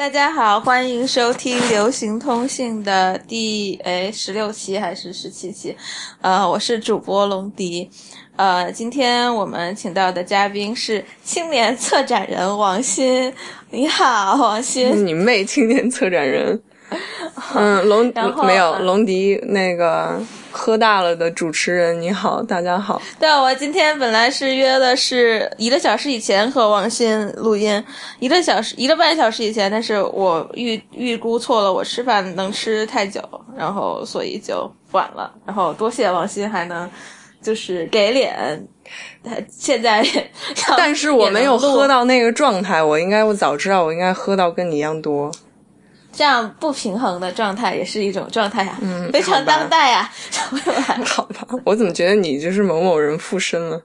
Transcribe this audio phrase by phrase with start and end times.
[0.00, 5.76] 大家好，欢迎收听流行通信的第诶十六期还是十七期？
[6.22, 7.86] 呃，我是主播龙迪。
[8.36, 13.30] 呃，今天我们请到的嘉宾是青年策展人王鑫。
[13.68, 15.06] 你好，王鑫。
[15.06, 16.58] 你妹，青年策展人。
[17.54, 18.10] 嗯，龙
[18.46, 20.18] 没有龙迪那个
[20.50, 23.00] 喝大了的主持人，你好，大家好。
[23.18, 27.82] 对，我今天本来是约的是一个小时以前和王鑫录音，
[28.18, 33.22] 一个小时一个半小时以前，但是我预预估错了，我吃饭能吃太久，
[33.56, 35.32] 然后所以就晚了。
[35.46, 36.88] 然后多谢王鑫还能
[37.40, 38.66] 就是给脸，
[39.22, 40.04] 他现在
[40.76, 45.30] 但是我没有喝到那个状态，我应该我早知道我应该喝到跟你一样多。
[46.12, 50.10] 这样不平衡的状态也是一种状态呀，嗯， 非常当代呀。
[51.04, 53.80] 好吧， 我怎么觉得你就是某某人附身了？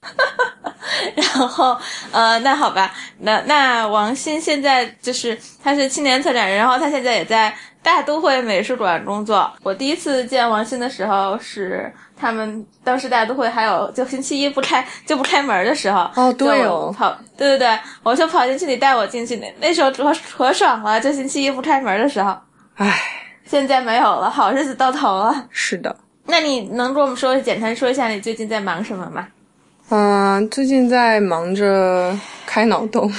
[1.14, 1.76] 然后，
[2.12, 9.52] 呃，那好吧，那那王鑫现在就是他是青年策展人，然后他现在也在大都会美术馆工作。
[9.62, 11.92] 我第一次见王鑫的时候是。
[12.18, 22.36] 他们当时大家都会还有，就星期一不开就不开门的时候，哦对哦，跑对对对，我就跑进去，你带我进去，那那时候可可爽了，就星期一不开门的时候，
[22.74, 23.00] 唉，
[23.44, 25.46] 现在没有了，好日子到头了。
[25.50, 25.94] 是的，
[26.26, 29.28] 那你能跟我们说简单说一下你最近在忙什么吗？
[29.90, 32.12] 嗯，最近在忙着
[32.44, 33.10] 开脑洞，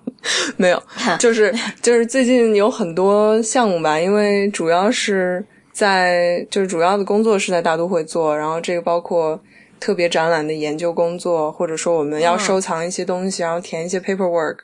[0.56, 0.82] 没有，
[1.20, 5.44] 就是就是最近有很多项目吧，因为主要是。
[5.78, 9.40] 在就是主要的工作是在大都会做，然后这个包括
[9.78, 14.56] 特别展览的研究工作，或者说我们要收藏一些东西，然后填一些 paperwork，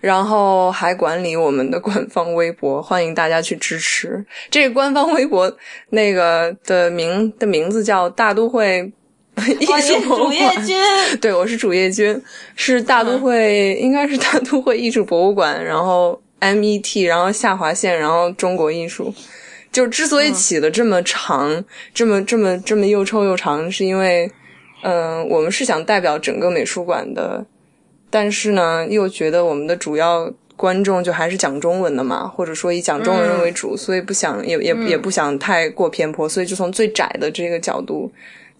[0.00, 4.24] 然后还管理我们的官方微博，欢迎大家去支持。
[4.50, 5.54] 这个官方微博
[5.90, 8.90] 那个的名的名字叫大都会
[9.60, 10.66] 艺术博物馆。
[11.20, 12.18] 对，我是主页君，
[12.54, 19.12] 是大都会，应该是大都会艺术博物馆，然后 MET，然后下划线，然后中国艺术。
[19.76, 24.32] 就之所以起的这么长，这么这么这么又臭又长，是因为，
[24.82, 27.44] 嗯，我们是想代表整个美术馆的，
[28.08, 38.10] 但是呢，又觉得我们的主要观众就还是讲中文的嘛，或者说以讲中文为主，所以不想也也也不想太过偏颇，所以就从最窄的这个角度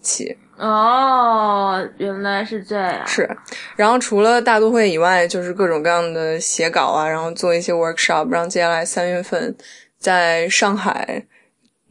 [0.03, 0.37] 起。
[0.57, 3.07] 哦，原来是这样。
[3.07, 3.27] 是，
[3.75, 9.55] 然后除了大都会以外，就是各种各样的写稿啊，然后做一些 workshop，然后接下来三月份。
[9.97, 11.23] 在上海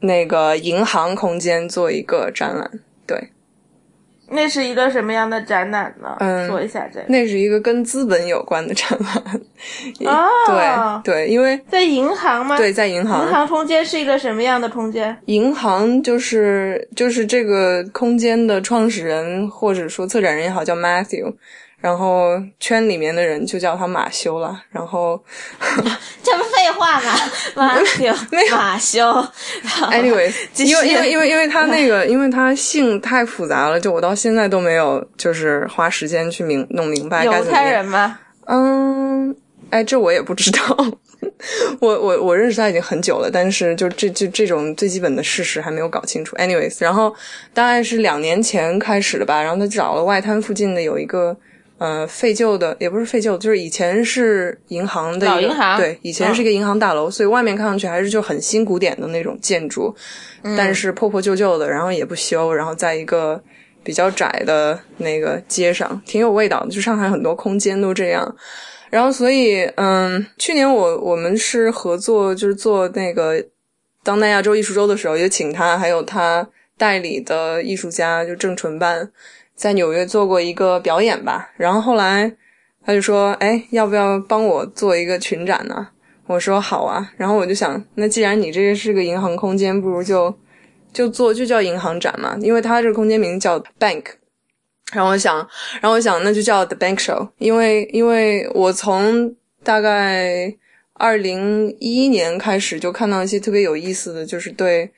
[0.01, 2.71] 那个银行空间做一个展览，
[3.07, 3.31] 对，
[4.29, 6.17] 那是一个什么样的展览呢？
[6.21, 7.05] 嗯，说一下这。
[7.09, 9.41] 那是一个跟资本有关的展览。
[10.07, 12.57] 哦，对对，因为在银行吗？
[12.57, 13.27] 对，在银行。
[13.27, 15.17] 银行空间是一个什么样的空间？
[15.27, 21.35] 银行就是就是这个空间的创始人或者说策展人也好，叫 Matthew。
[21.81, 24.61] 然后圈里面的人就叫他马修了。
[24.71, 25.23] 然后
[26.23, 27.15] 这不废话吗？
[27.55, 28.13] 马修，
[28.51, 29.25] 马修。
[29.91, 37.25] Anyway，因为因为因为因为他那个，因为他姓太复杂了，就我到现在都没有就是花时间去明弄明白。
[37.25, 38.19] 犹太人吗？
[38.47, 39.37] 嗯，
[39.71, 40.61] 哎，这我也不知道。
[41.81, 46.35] 我我我认识他已经很久了，但是就这这这种最基本的事实还没有搞清楚。
[46.37, 47.15] Anyways，然后
[47.55, 49.43] 大概是两年前开始的吧。
[49.43, 51.37] 然后他找了外滩附近的有一个。
[51.79, 59.95] 呃，废旧的也不是废旧，就是以前是银行的老银行，对，以前是一个银行大楼，所以外面看上去还是就很新古典的那种建筑，
[60.57, 63.39] 但是破破旧旧的，然后也不修，然后在一个
[63.85, 66.71] 比较窄的那个街上，挺有味道的。
[66.71, 68.37] 就上海很多空间都这样，
[68.89, 73.45] 然后所以，嗯，去年我我们是合作，就是做那个
[74.03, 76.49] 当代亚洲艺术周的时候，也请他还有他
[76.79, 79.11] 代理的艺术家，就郑纯办。
[79.57, 82.31] 在纽约做过一个表演吧，然后后来
[82.85, 85.89] 他就说：“哎，要不要帮我做一个群展呢？”
[86.29, 90.33] 我说：“好啊。”然后我就想，那既然你这个是个银行空间，不如就
[90.93, 94.05] 就做就叫银行展嘛，因为它这个空间名叫 Bank。
[94.93, 95.37] 然后我想，
[95.81, 99.35] 然后我想那就叫 The Bank Show，因为因为我从
[99.65, 100.55] 大概
[100.93, 104.93] 二零一一年开始就看到一些特别有意思的就是对。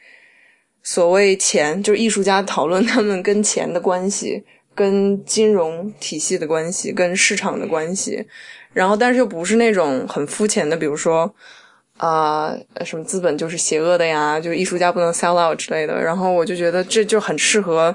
[0.83, 4.43] 所谓钱，就是艺术家讨论他们跟钱的关系、
[4.75, 8.27] 跟金融体系的关系、跟市场的关系，
[8.73, 11.35] 然后但是又不是那种很肤浅的，比如说
[11.99, 16.01] 啊什么资本就是邪恶的呀，就艺术家不能 sell out 之类的。
[16.01, 17.95] 然后我就觉得这就很适合，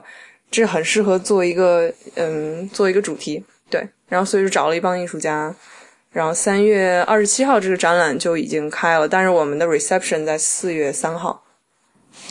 [0.52, 3.88] 这很适合做一个嗯做一个主题，对。
[4.08, 5.56] 然后所以就找了一帮艺术家，
[6.12, 11.43] 然后三月二十七号这个展览就已经开了，但是我们的 reception 在四月三号。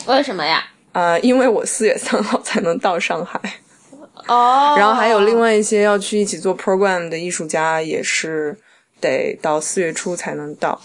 [0.07, 0.63] 为什么呀？
[0.91, 3.39] 呃，因为我四月三号才能到上海。
[4.27, 4.75] 哦。
[4.77, 8.57] 然后还有另外一些要去一起做 program 的艺术家，也是
[9.01, 10.79] 得到四月初才能到。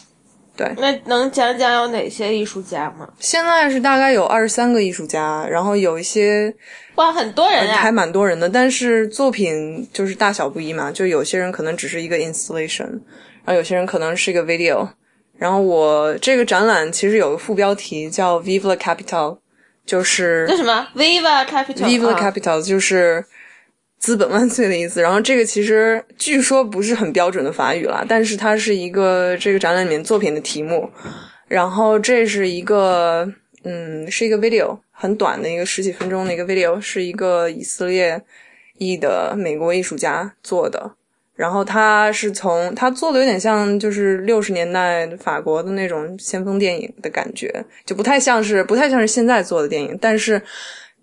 [0.56, 3.08] 对那能讲讲有哪些艺术家吗？
[3.20, 6.52] 现在是大概有二十三个艺术家，然后有一些
[6.96, 7.92] 哇，很多人还啊！
[7.92, 12.88] 蛮多人的，但是作品就是大小不一嘛，就有些人可能只是一个 installation，
[13.44, 14.88] 然后有些人可能是一个 video。
[15.38, 19.38] 然后我这个展览其实有个副标题叫 “Vive la Capital”，
[19.86, 21.84] 就是叫什么？Viva Capital。
[21.84, 23.24] Vive la 啊 Capital 就是
[23.98, 25.00] 资本万岁的意思。
[25.00, 30.90] 然后这个其实据说不是很标准的法语啦，但是它是一个这个展览里面作品的题目。
[31.46, 33.32] 然后这是一个
[33.62, 38.20] 嗯，是一个 video，很短的一个十几分钟的一个 video，是一个以色列
[38.76, 40.97] 裔的美国艺术家做的。
[41.38, 50.34] 然后他是从他做的有点像就是六十年代法国的那种先锋电影的感觉，就不太像是不太像是现在做的电影，但是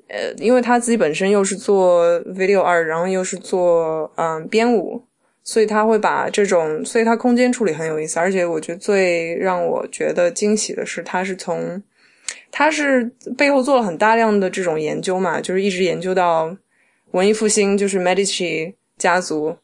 [0.10, 5.02] 呃，因为他自己本身又是做 video 二然后又是做嗯编舞，
[5.42, 8.20] 所以他会把这种，所以他空间处理很有意思。
[8.20, 11.82] 而且我觉得最让我觉得惊喜的是，他是从
[12.52, 16.54] 他是背后做了很大量的这种研究嘛，就是一直研究到
[17.12, 19.56] 文艺复兴，就是 Medici 家族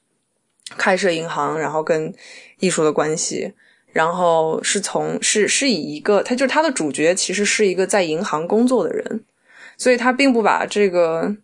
[0.77, 2.13] 开设银行，然后跟
[2.59, 3.53] 艺术的关系。
[3.93, 9.25] 然后是从是是以一个，他就是他的主角其实是一个在银行工作的人，
[9.75, 11.35] 所以他并不把这个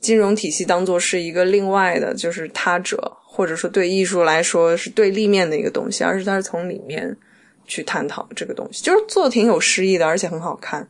[0.00, 7.16] 金融体系当做是一个另外的，就是他者，或者说对艺术来说是对立面的一个东西，而是他是从里面
[7.66, 10.88] 去探讨这个东西，就是做的挺有诗意的，而且很好看。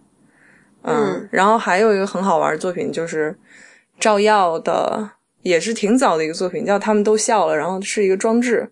[0.83, 3.37] 嗯，然后还有一个很好玩的作品就是
[4.01, 5.11] 赵耀的，
[5.43, 8.71] 也是挺早的一个作品，叫《他们都笑了》，然后是一个装置。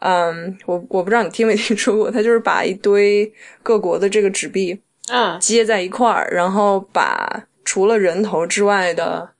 [0.00, 9.30] 嗯，我我不知道你听没听说过，他就是把一堆各国的这个纸币啊，接在一块儿，然后把除了人头之外的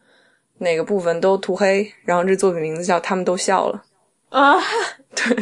[0.59, 3.83] 那个部分都涂黑，然后这作品名字叫《他们都笑了。
[4.29, 4.57] 啊，
[5.15, 5.37] 对，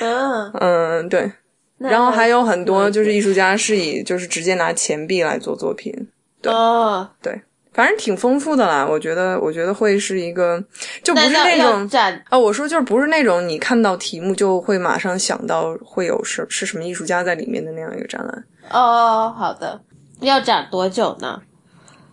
[0.00, 0.52] 嗯，》。
[0.58, 1.30] 嗯，对。
[1.78, 5.94] 然后还有很多就是艺术家是以就是直接拿钱币来做作品，
[6.42, 6.52] 对。
[6.52, 7.40] 哦，对，
[7.78, 8.84] 反正挺丰富的啦。
[8.84, 10.60] 我觉得，我觉得会是一个，
[11.04, 18.44] 就不是那种展啊，我说就是不是那种你看到题目就会马上想到会有是是什么艺术家在里面的那样一个展览。
[18.72, 19.80] 哦，好的，
[20.22, 21.40] 要展多久呢？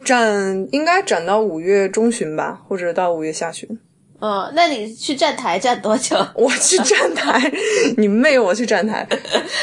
[0.03, 3.67] 展应该展到五月中旬吧，或者到五月下旬。
[4.21, 6.15] 嗯，那你去站台站多久？
[6.37, 7.51] 我去站台，
[7.97, 8.37] 你妹！
[8.37, 9.07] 我去站台。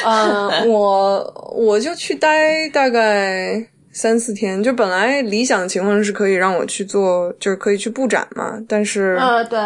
[0.05, 4.63] 嗯、 我我就去待大概三四天。
[4.63, 8.59] 就本来理想情况是可以让我去做，就是可以去布展嘛。
[8.69, 9.59] 但是，呃，对，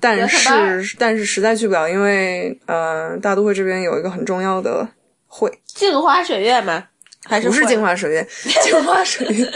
[0.00, 4.86] 但是但是实在去不了，因为呃，大都会这边有一个很重要的
[5.26, 6.84] 会，镜花水月吗？
[7.24, 8.26] 还是不是镜花水月，
[8.62, 9.46] 镜花水月，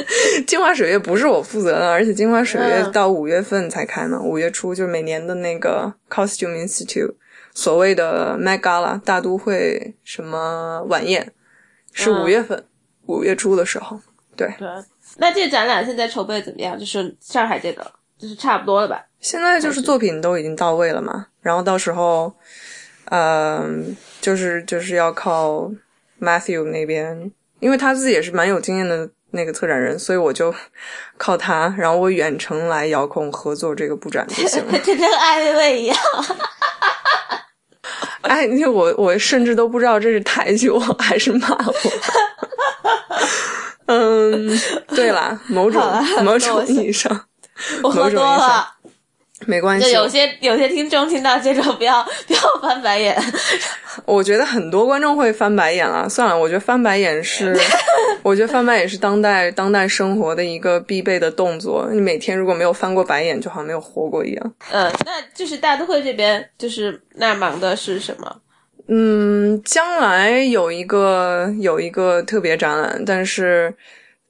[0.47, 7.15] 镜花水月不是我负责的，而且镜花水月嗯到五月份才开呢，五月初就是每年的那个 Costume Institute
[7.55, 11.33] 所谓的 Met Gala 大都会什么晚宴，
[11.93, 12.65] 是嗯五月份，
[13.07, 14.01] 五、月初的时候。
[14.37, 14.69] 对，对。
[15.17, 16.79] 那这个展览现在筹备怎么样？
[16.79, 17.85] 就是上海这个，
[18.19, 19.05] 就是差不多了吧？
[19.21, 22.33] 现在就是作品都已经到位了嘛，然后到时候，
[23.11, 25.71] 嗯、就是就是要靠
[26.21, 27.31] Matthew 那边，
[27.61, 30.55] 因为他自己也是蛮有经验的那个策展人，所以我就
[31.19, 34.79] 靠他，然后我远程来遥控合作这个布展就行了。
[34.83, 35.97] 这跟艾薇薇一样。
[38.23, 41.75] 哎，你我我甚至都不知道这是抬举我还是骂我。
[43.87, 45.83] 嗯，对啦，某种
[46.23, 47.25] 某种意义上
[47.83, 48.67] 我喝多了，
[49.47, 49.87] 没关系。
[49.87, 53.21] 就有些有些听众听到这种不要 不要翻白眼。
[54.07, 56.09] 我觉得很多观众会翻白眼啊。
[56.09, 57.55] 算了，我觉得翻白眼是，
[58.23, 61.89] 我觉得翻白眼是当代当代生活的一个必备的动作。
[61.93, 64.53] 你每天如果没有翻过白眼，就好像没有活过一样。
[64.71, 68.37] 嗯，那就是大都会这边就是那忙的是什么？
[68.95, 73.75] 嗯，将来有一个有一个特别展览，但是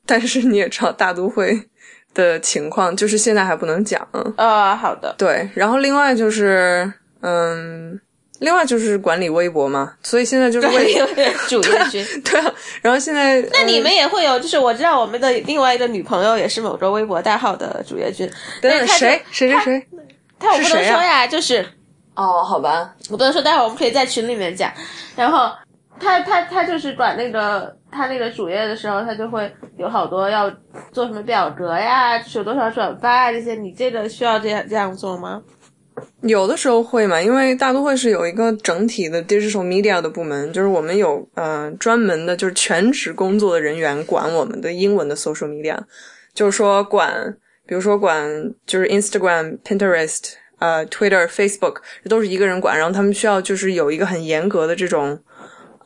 [0.07, 1.69] 但是你也知道大都会
[2.15, 4.07] 的情况，就是现在还不能讲。
[4.37, 5.13] 啊，好的。
[5.19, 6.93] 对，然后另外就是
[7.23, 8.01] 嗯。
[8.39, 10.93] 另外就是管理微博嘛，所以现在就是为
[11.47, 12.05] 主页君。
[12.25, 12.53] 对啊，
[12.83, 18.29] 然后现在那你们也会有，就是我知道我们的另外一个女朋友也是某个微博代号的主页君。
[18.61, 19.87] 等等但是她就谁谁谁谁？
[20.41, 21.65] 他我不能说呀，就是
[22.15, 24.71] 哦，好吧，我不能说，待会儿我们可以在群里面讲。
[25.17, 25.51] 然后
[25.99, 30.51] 他他他就是管那个他那个主页的时候，他就会有好多要
[30.93, 33.55] 做什么表格呀，就是有多少转发啊这些。
[33.55, 35.43] 你这个需要这样这样做吗？
[36.23, 45.79] 有的时候会嘛，因为大都会是有一个整体的 digital media 的部门，就是我们有呃专门的，就是全职工作的人员管我们的英文的 social media，
[46.35, 48.27] 就是说管，比如说管
[48.67, 55.20] 就是 Instagram、Pinterest，呃 Twitter、Facebook 这都是一个人管，然后他们需要就是有一个很严格的这种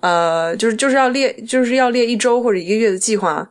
[0.01, 3.47] 呃，就是就是要列就是要列一周或者一个月的计划，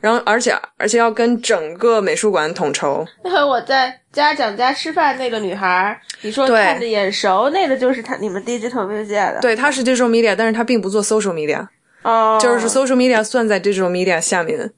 [0.00, 3.06] 然后而且而且要跟整个美术馆统筹。
[3.22, 9.40] 那回我在家长家吃饭那个女孩儿，你说对看着眼熟，那个就是他你们 digital media 的。
[9.40, 11.66] 对，他是 digital media，但是他并不做 social media，
[12.02, 14.70] 哦，就是 social media 算在 digital media 下面。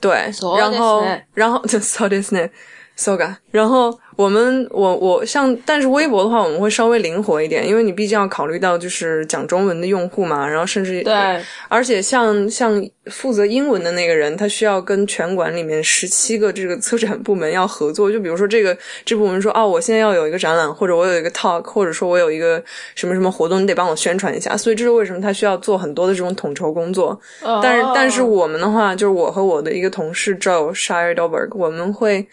[0.00, 2.48] 对，そう然后ですね然后 so this 呢
[2.97, 11.13] ，so ga，然后我们我我像，但是微博的话，我们会稍微灵活一点，因为你毕竟要考虑到就是讲中文的用户嘛，然后甚至对，
[11.69, 18.11] 而且像像负责英文的那个人，他需要跟全馆里面十七个这个策展部门要合作。
[18.11, 22.61] 就比如说这个这部门说，哦，我现在要有一个展览，或者我有一个 talk，或者说我有一个
[22.95, 24.57] 什么什么活动，你得帮我宣传一下。
[24.57, 27.17] 所以这是为什么他需要做很多的这种统筹工作。
[27.61, 32.27] 但是哦但是我们的话，就是我和我的一个同事 Joe Shire Dolberg，我们会。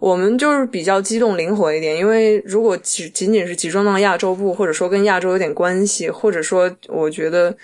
[0.00, 7.54] 我们就是比较机动灵活一点，因为如果只仅仅是集中到亚洲部，或者说跟亚洲有点关系，或者说我觉得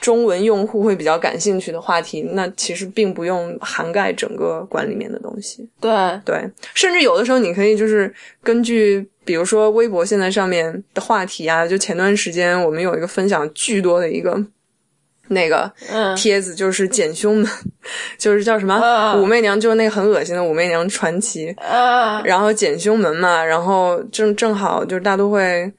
[0.00, 5.68] 中文用户会比较感兴趣的话题，那其实并不用涵盖整个馆里面的东西。
[5.80, 5.90] 对，
[6.24, 14.40] 对，甚至有的时候你可以就是根据，比如说微博现在上面的话题啊，就前段时间我们有一个分享巨多的一个
[15.28, 17.50] 那个嗯，帖子，就是简胸们，
[18.18, 21.50] 就是叫什么、嗯武媚娘，就是那个很恶心的武媚娘传奇。
[21.58, 25.72] 啊，然后简胸门嘛，然后正正好就是大都会，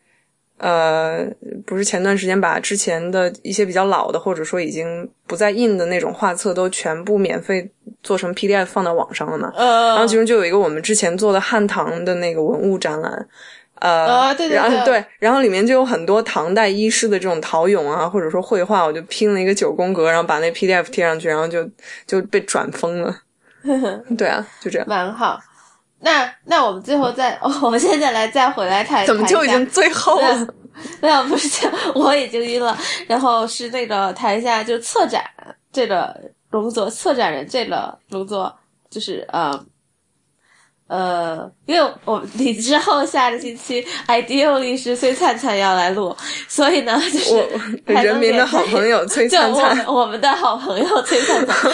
[0.58, 1.26] 呃，
[1.66, 7.70] 不是前段时间把之前的一些比较老的或者说已经不再印的那种画册都全部免费
[8.04, 9.52] 做成 PDF 放到网上了嘛？
[9.56, 13.28] 呃，然后其中就有一个我们之前做的汉唐的那个文物展览。
[13.82, 21.68] 呃，啊对对对然后对，然后里面就有很多唐代医师的这种陶俑啊，或者说绘画，我就拼了一个九宫格，然后把那 PDF 贴上去，然后就
[22.06, 23.16] 就被转疯了。
[24.18, 24.88] 对啊，就这样。
[24.88, 25.40] 蛮好。
[26.00, 30.48] 那那我们最后再，哦、我们现在来再回来谈，怎么就已经最后了？
[31.02, 32.78] 没有，不是 我已经晕了。
[33.08, 35.24] 然后是那个谈一下，就策展
[35.72, 36.16] 这个
[36.52, 38.56] 工作，策展人这个工作，
[38.92, 39.52] 就是呃
[40.88, 46.16] 呃，因为我你之后下个星期 ideally 是崔灿灿要来录，
[46.48, 49.76] 所以呢， 就是我人民的好朋友 崔灿灿。
[49.76, 51.72] 们我们的好朋友崔灿灿，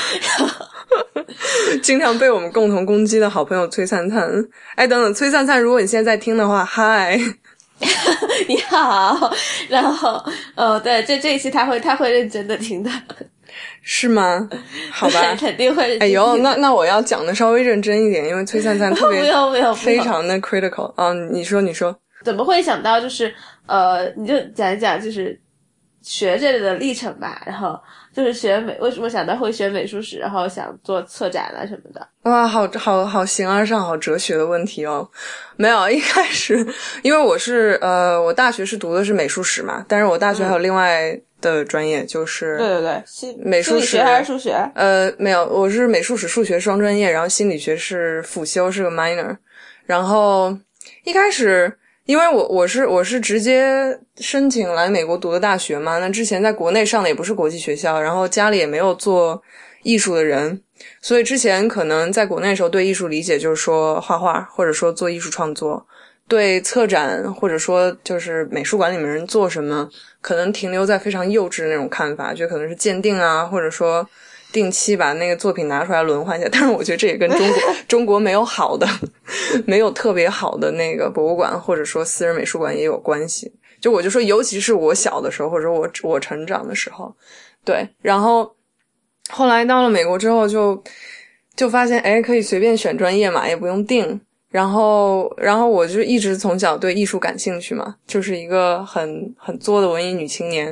[1.82, 4.28] 经常被我们共同攻击的好朋友崔灿灿。
[4.76, 7.20] 哎，等等，崔灿灿，如果你现在在听的话，嗨，
[8.48, 9.32] 你好，
[9.70, 10.24] 然后
[10.56, 12.90] 呃，对，这这一期他会他会认真的听的，
[13.82, 14.50] 是吗？
[14.92, 15.36] 好吧。
[15.38, 19.22] 肯定会哎呦，那那我要讲的稍微认真一点，因为崔灿灿 特别
[19.76, 21.14] 非常的 critical 啊。
[21.32, 23.34] 你说，你说，怎么会想到就是
[23.66, 25.40] 呃，你就讲一讲就是
[26.02, 27.80] 学这个的历程吧，然后
[28.14, 32.08] 就是学美，为什么想到会学美术史，然后想做策展啊什么的？
[32.24, 35.10] 哇，好好好形而上，好哲学的问题哦。
[35.58, 36.66] 没有， 一开始
[37.02, 44.54] 因为我是呃，我大学是读的是美术史嘛，但是我大学还有另外的专业，就是对对对，心美术史还是数学？
[44.76, 49.36] 呃，没有，我是美术史、数学双专业，然后心理学是辅修，是个 minor。
[49.86, 50.58] 然后
[51.04, 51.72] 一开始，
[52.06, 59.42] 因为我我是我是直接申请来美国读的大学嘛，那之前在国内上的也不是国际学校，然后家里也没有做
[59.84, 60.62] 艺术的人，
[61.02, 65.86] 所以之前可能在国内的时候对艺术理解就是说画画，或者说做艺术创作。
[66.26, 69.90] 对策展或者说就是美术馆里面人做什么，
[70.22, 74.08] 可能停留在非常幼稚的那种看法，就可能是鉴定啊，或者说
[74.54, 76.48] 定期把那个作品拿出来轮换一下。
[76.50, 77.58] 但是我觉得这也跟中国
[77.90, 78.88] 中国没有好的，
[79.66, 83.52] 没有特别好的那个博物馆或者说私人美术馆也有关系。
[83.82, 87.14] 就我就说，尤其是我小的时候，或者说我我成长的时候，
[87.66, 88.56] 对，然后
[89.30, 90.82] 后来到了美国之后就，
[91.54, 94.22] 就发现哎，可以随便选专业嘛，也不用定。
[94.54, 100.68] 然后，然后我就一直从小对艺术感兴趣嘛，就是一个很很作的文艺女青年。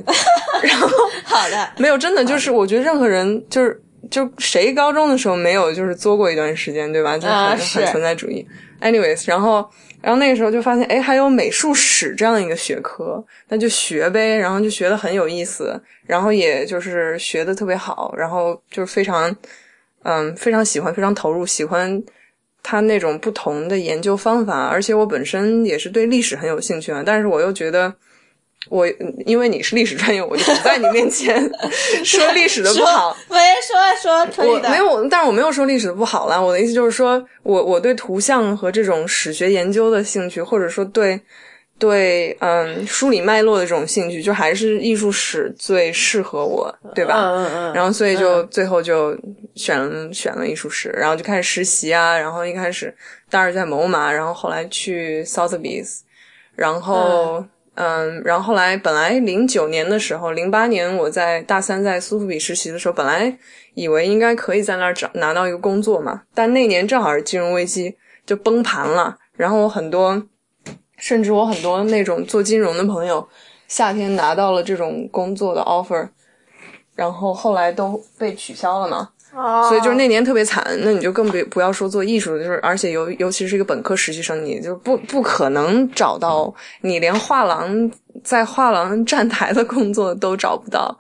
[0.62, 0.88] 然后
[1.26, 7.18] 好的，没有真的就是，我觉得任何人就是就谁高中的时候没有就是作过一段时间，对吧？
[7.18, 8.48] 就很、啊是很存在主义。
[8.82, 9.68] Anyways，然后
[10.00, 14.38] 然后那个时候就发现，哎，还有美术史这样一个学科，那就学呗。
[14.38, 19.36] 然后就学的很有意思，然后也就是学的特别好，然后就是非常
[20.04, 22.00] 嗯非常喜欢，非常投入，喜欢。
[22.64, 27.94] 他那种不同的研究方法，而且我本身也是对历史很有兴趣啊，但是我又觉得
[28.70, 28.88] 我
[29.26, 31.50] 因为你是历史专业，我就不在你面前
[32.06, 33.18] 说历史的不好。
[33.30, 36.40] 没说说可以的，没有，但是我没有说历史的不好啦。
[36.40, 41.20] 我的意思就是说，我我对图像和这种史学研究的兴趣，或者说对
[41.82, 47.16] 对嗯梳理脉络的这种兴趣，就还是艺术史最适合我，对吧？
[47.18, 47.74] 嗯嗯嗯。
[47.74, 49.18] 然后所以就最后就
[49.56, 52.16] 选了选了艺术史，然后就开始实习啊。
[52.16, 52.96] 然后一开始
[53.32, 56.02] 大二在某马，然后后来去 Sotheby's，
[56.56, 63.36] 然后嗯，然后后来本来零九年的时候，零八年我在大三在苏富比实习的时候，本来
[63.74, 69.18] 以为应该可以在那儿找拿到一个工作嘛，但那年正好是金融危机，就崩盘了。
[69.36, 70.22] 然后我很多，
[71.02, 73.28] 甚至我很多那种做金融的朋友，
[73.68, 76.08] 夏天拿到了这种工作的 offer，
[76.96, 79.10] 然后后来都被取消了嘛。
[79.36, 79.68] 哦。
[79.68, 87.92] 所以就是那年特别惨，那你就更别不要说做艺术的，就是而且尤尤其是一个本科实习生，你就不不可能找到，你连画廊
[88.24, 90.96] 在画廊站台的工作都找不到。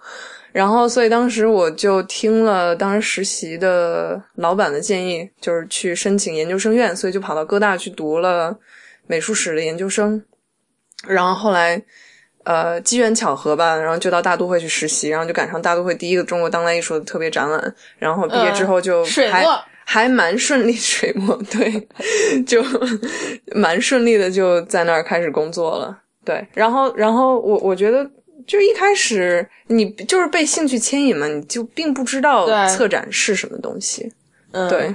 [0.51, 8.53] 然后，所以当时我就听了当时实习的老板的建议，就是去申请研究生院，所以就跑到哥大去读了
[9.11, 10.23] 美术史的研究生。
[11.05, 11.81] 然后后来，
[12.45, 17.75] 呃，机缘巧合吧，然后就到大都会去实习，然后就赶上大都会第一个中国当代艺术的特别展览。
[17.99, 19.45] 然后毕业之后就还、
[19.83, 21.87] 还蛮顺利，水墨对，
[22.47, 22.63] 就
[23.53, 25.99] 蛮顺利的就在那儿开始工作了。
[26.23, 28.09] 对，然后然后我我觉得。
[28.47, 34.11] 就一开始你就是被兴趣牵引嘛，你就并不知道策展是什么东西。
[34.51, 34.67] 嗯。
[34.67, 34.93] 对，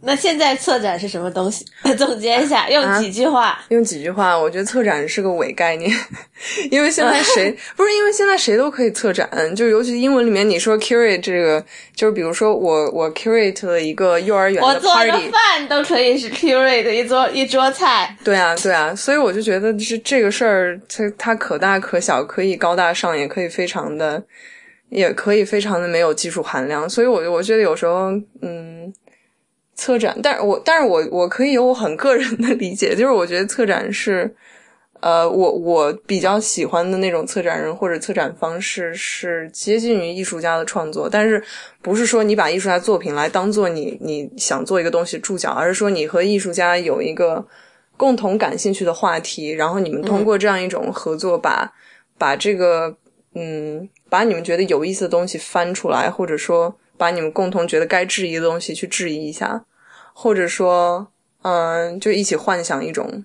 [0.00, 1.64] 那现在策展是什么东西？
[1.98, 3.58] 总结一下，用几句话。
[3.70, 5.90] 用几句话，我觉得策展是个伪概念，
[6.70, 11.64] 因为现在谁 不是因为现在谁都可以策展，就尤其英文里面你说 curate 这个，
[11.96, 18.16] 就是比如说我我 curate 了一个幼儿园的我做个 party，饭都可以是 curate 一桌一桌菜。
[18.22, 24.22] 对啊对啊，所以我就觉得是这个事儿，它它可大可小，可以高大上，也可以非常的，
[24.90, 28.12] 也可以非常的没有技术含量，所以我我觉得有时候
[28.42, 28.94] 嗯。
[29.78, 34.34] 策展，但是我但是我我可以有我很个人的理解，就是我觉得策展是，
[34.98, 41.40] 呃，我我比较喜欢的那种策展人或者策展方式是接近于艺术家的创作，但是
[41.80, 47.46] 不是说你把艺术家作品来当做你你想做一个东西注脚，而是说你和艺术家有一个
[47.96, 51.72] 共同感兴趣的话题，然后你们通过这样一种合作把，
[52.18, 52.96] 把这个
[53.36, 59.64] 嗯把你们觉得有意思的东西翻出来，或者说把你们共同觉得该质疑的东西去质疑一下。
[60.20, 63.24] 或者说，嗯，就一起幻想一种，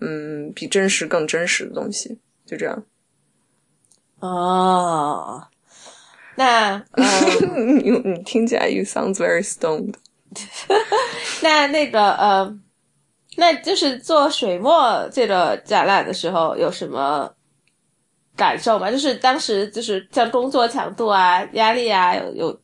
[0.00, 2.82] 嗯，比真实更真实的东西，就这样。
[4.18, 5.46] 哦，
[6.34, 9.94] 那嗯， 你你听起来 you sounds very stoned。
[11.40, 12.58] 那那个呃，
[13.36, 17.32] 那就是做水墨这个展览的时候有什么
[18.34, 18.90] 感受吗？
[18.90, 22.60] 就是当时就是像工作强度啊、压力啊，有有。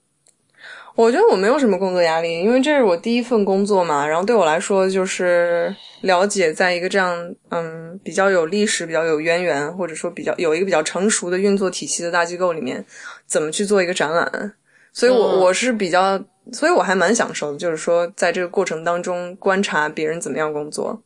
[0.96, 4.06] 我觉得我没有什么工作压力，因为这是我第一份工作嘛。
[4.06, 12.84] 然后对我来说，就是了解在一个这样嗯比较有历史、比较有渊源，或者说比较有一个比较成熟的运作体系的大机构里面，
[13.26, 14.52] 怎么去做一个展览。
[14.92, 16.16] 所以我，我、是比较，
[16.52, 21.02] 所以我还蛮享受的，就是说在这个过程当中观察别人怎么样工作。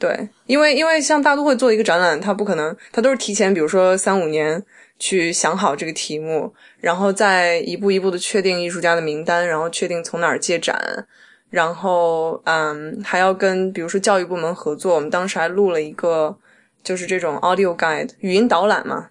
[0.00, 4.64] 对，因为因为像大都会做一个展览，它不可能，它都是提前，比如说三五年。
[5.02, 11.04] 去想好这个题目，然后再一步一步的确定艺术家的名单，然后确定从哪儿借展，
[11.50, 14.94] 然后嗯，还要跟比如说教育部门合作。
[14.94, 16.38] 我们当时还录了一个，
[16.84, 19.08] 就是这种 audio guide 语音导览嘛。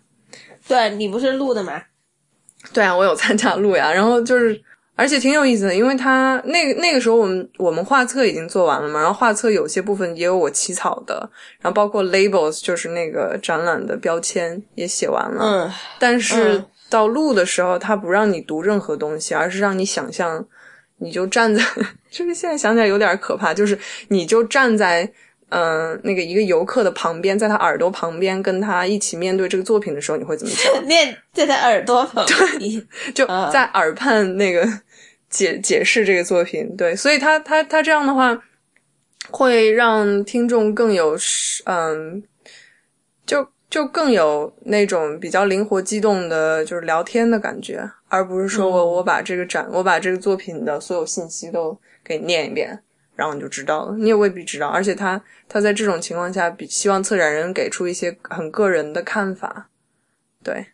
[0.65, 1.83] 对你不是录的吗？
[2.71, 3.91] 对啊，我有参加录呀。
[3.91, 4.63] 然后就是，
[5.01, 11.27] 而且挺有意思的，因为他那个那个时候我们我们画册已经做完了嘛，然后画册有些部分也有我起草的，
[11.59, 15.43] 然后包括 labels 就是那个展览的标签也写完了。
[15.43, 20.45] 嗯，但是到录的时候，他不让你读任何东西，而是让你想象，
[20.99, 21.63] 你就站在，
[22.11, 23.75] 就是现在想起来有点可怕，就是
[24.09, 25.11] 你就站在。
[25.53, 30.71] 嗯，那个一个游客的旁边，在他耳朵旁边，跟他一起面对这个作品的时候，你会怎么想？
[30.87, 32.25] 面在他耳朵旁
[32.57, 34.65] 边，就在耳畔那个
[35.31, 36.77] 解解释这个作品。
[36.77, 38.39] 对，所以他他他这样的话，
[39.31, 41.17] 会让听众更有
[41.65, 42.21] 嗯，
[43.25, 52.83] 就就更有那种比较灵活机动的，就是聊天的感觉，而不是说我、嗯、我把这个展，我把这个作品的所有信息都给念一遍。
[53.13, 54.67] 然后你就知道了，你也未必知道。
[54.67, 59.69] 而且他他在这种情况下，比希望策展人给出一些很个人的看法，
[60.41, 60.65] 对，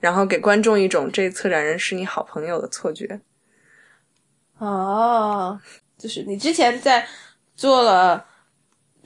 [0.00, 3.20] 然后给观众一种这策展人是你好朋友的错觉。
[4.66, 5.58] 哦，
[5.98, 7.06] 就是你之前在
[7.56, 8.24] 做了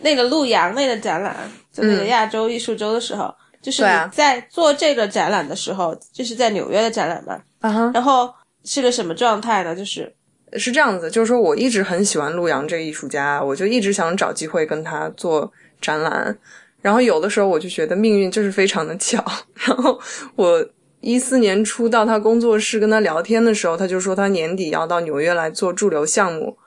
[0.00, 1.34] 那个陆阳那个展览，
[1.72, 7.40] 就那个亚洲艺术周的时候，嗯、就是你在做这个展览的时候，就是在纽约的展览嘛。
[7.60, 7.90] 啊哈。
[7.94, 8.32] 然后
[8.64, 9.74] 是个什么状态呢？
[9.74, 10.14] 就是。
[10.52, 16.38] 是这样子，就是说我一直很喜欢陆阳这个艺术家，我就一直想找机会跟他做展览。
[16.80, 19.22] 然后有的时候我就觉得命运就是非常的巧。
[19.54, 19.98] 然后
[20.36, 20.64] 我
[21.06, 26.58] 一四年初到他工作室跟他聊天的时候，他就说他年底要到纽约来做驻留项目，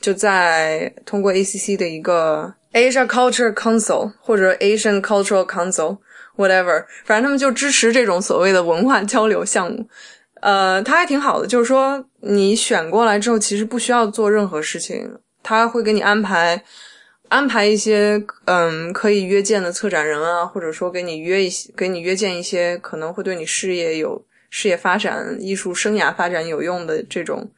[0.00, 5.98] 就在通过 ACC 的一个 Asia Culture Council 或者 Asian Cultural Council
[6.36, 9.84] whatever，反正他们就支持这种所谓的文化交流项目。
[10.42, 15.10] 呃，他还挺好的，就是说你选过来之后，其实不需要做任何事情，
[15.42, 16.62] 他会给你安排
[17.28, 27.48] 安排一些嗯可以约见的策展人啊，或者说给你约一些给你约见一些可能会对你事业有事业发展、艺术生涯发展有用的这种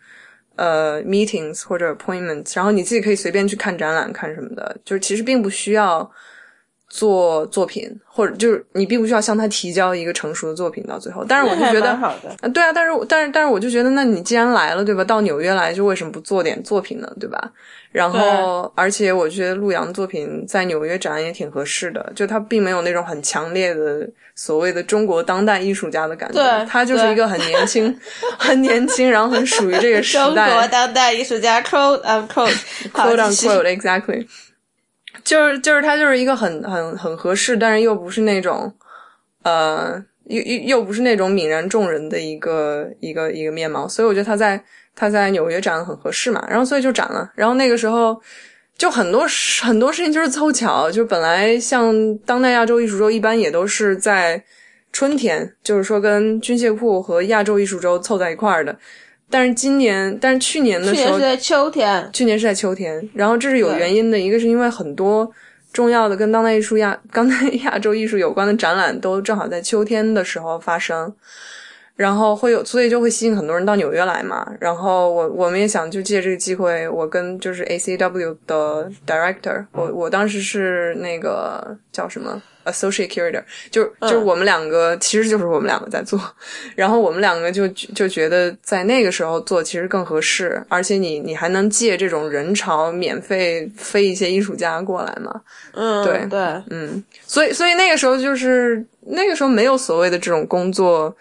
[0.56, 6.10] 呃 meetings 或者 appointments，然后你自己可以随便去看展览看什么的，就是其实并不需要。
[6.90, 15.04] 做作品，或者就是你并不需要向他提交一个成熟的作品到最后，但是我就觉得， 好的，啊，对啊，但是但是但是我就觉得，那你既然来了，对吧？
[15.04, 17.08] 到纽约来，就为什么不做点作品呢？
[17.20, 17.52] 对吧？
[17.92, 27.96] 然后，而且我觉得陆阳的作品在纽约展也挺合适的，就他并没有那种很强烈的所谓的中国当代艺术家的感觉，他就是一个很年轻、
[28.36, 30.48] 很年轻，然后很属于这个时代。
[30.48, 34.26] 中国当代艺术家，quote unquote，quote unquote exactly。
[35.24, 38.72] 就是就是他就是一个很很很合适，但是又不是那种，
[39.42, 44.62] 呃，又又又不是那种泯然众人的一个一个一个面貌，所以我觉得他在
[44.94, 48.20] 他在纽约展很合适嘛，然后所以就展了，然后那个时候
[48.76, 49.26] 就很多
[49.62, 54.42] 很多事情就是凑巧，就本来像当代亚洲艺术周一般也都是在
[54.92, 58.76] 春天，就是说跟军械库和亚洲艺术周凑在一块儿的。
[59.30, 62.10] 但是今年，但是去年的时候，是在秋天。
[62.12, 64.18] 去年是在秋天，然后这是有原因的。
[64.18, 65.30] 一个是因为很多
[65.72, 71.14] 重要的跟当代艺术亚、 当代亚洲艺术有关的展览都正好在秋天的时候发生，
[71.94, 74.46] 然后会有，所以就会吸引很多人到纽约来嘛。
[74.58, 86.20] 然后我我们也想就借这个机会，我跟就是 ACW 的 director，我我当时是那个叫什么？Associate curator，就就是我们两个，其实就是我们两个在做，
[86.74, 95.40] 然后我们两个就就觉得在那个时候做其实更合适，而且你你还能借这种人潮免费飞一些艺术家过来嘛？
[95.72, 96.38] 嗯，对对，
[96.70, 101.14] 嗯，所以所以那个时候就是那个时候没有所谓的这种工作，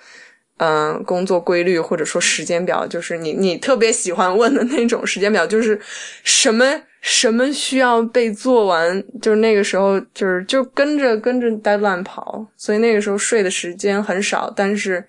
[0.60, 5.80] 嗯，工作规律或者说时间表，就是你你特别喜欢问的那种时间表，就是
[6.24, 6.82] 什么。
[7.02, 9.02] 什么需要被做完？
[9.22, 15.02] 就是那个时候，就是就跟着跟着 deadline 跑，所以那个时候睡的时间很少，但是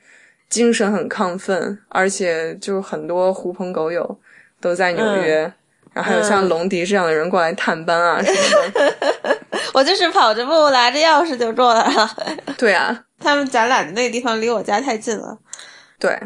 [0.49, 4.21] 精神很亢奋，而且就很多狐朋狗友
[4.61, 5.53] 都在纽约，
[5.93, 9.39] 然后还有像龙迪这样的人过来探班啊什么的。
[9.75, 12.09] 我就是跑着步拿着钥匙就过来了。
[12.57, 15.39] 对啊，他们展览的那个地方离我家太近了。
[15.99, 16.19] 对，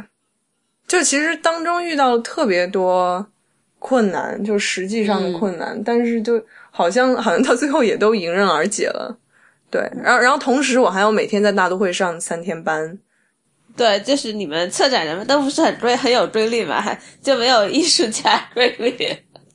[0.86, 3.26] 就其实当中遇到了特别多。
[3.80, 9.14] 困难就实际上的困难，但是就好像 好像到最后也都迎刃而解了，
[9.70, 9.82] 对。
[10.02, 12.98] 然后然后同时我还要每天在大都会上三天班，
[13.76, 16.82] 对，就是你们策展人们都不是很规很有规律嘛，
[17.20, 18.96] 就没有艺术家 规律。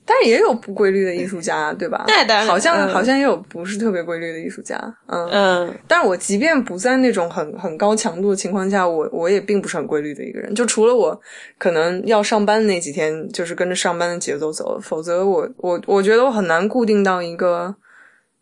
[0.09, 2.03] 但是也有不规律的艺术家，对吧？
[2.47, 5.79] 好像好像也有不是特别规律的艺术家，嗯嗯。
[5.87, 10.55] 但是我即便不在那种很很高强度的情况下，我我也并不是很规律的一个人。
[10.55, 11.21] 就除了我
[11.59, 17.75] 可能要上班的那几天，就是跟着上班的节奏走，否则我我我觉得我很难固定到一个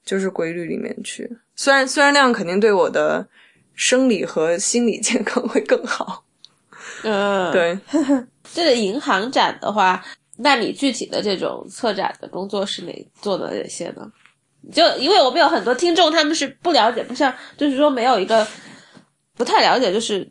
[0.06, 1.30] 就是规律里面去。
[1.58, 3.28] 虽然虽然那样肯定对我的
[3.76, 6.24] 生理和心理健康会更好。
[7.04, 7.78] 嗯，对。
[8.54, 10.02] 这个银行展的话。
[10.38, 14.12] 那你具体的这种策展的工作是哪做的哪些呢？
[14.72, 18.46] 就因为我们有很多听众，他们是不了解，不像就是说没有一个
[19.36, 20.30] 不太了解，就是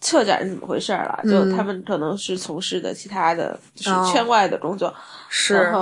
[0.00, 1.20] 策展是怎么回事了。
[1.24, 4.94] 就他们可能是从事的其他的，就是圈外的工作。
[5.28, 5.72] 是，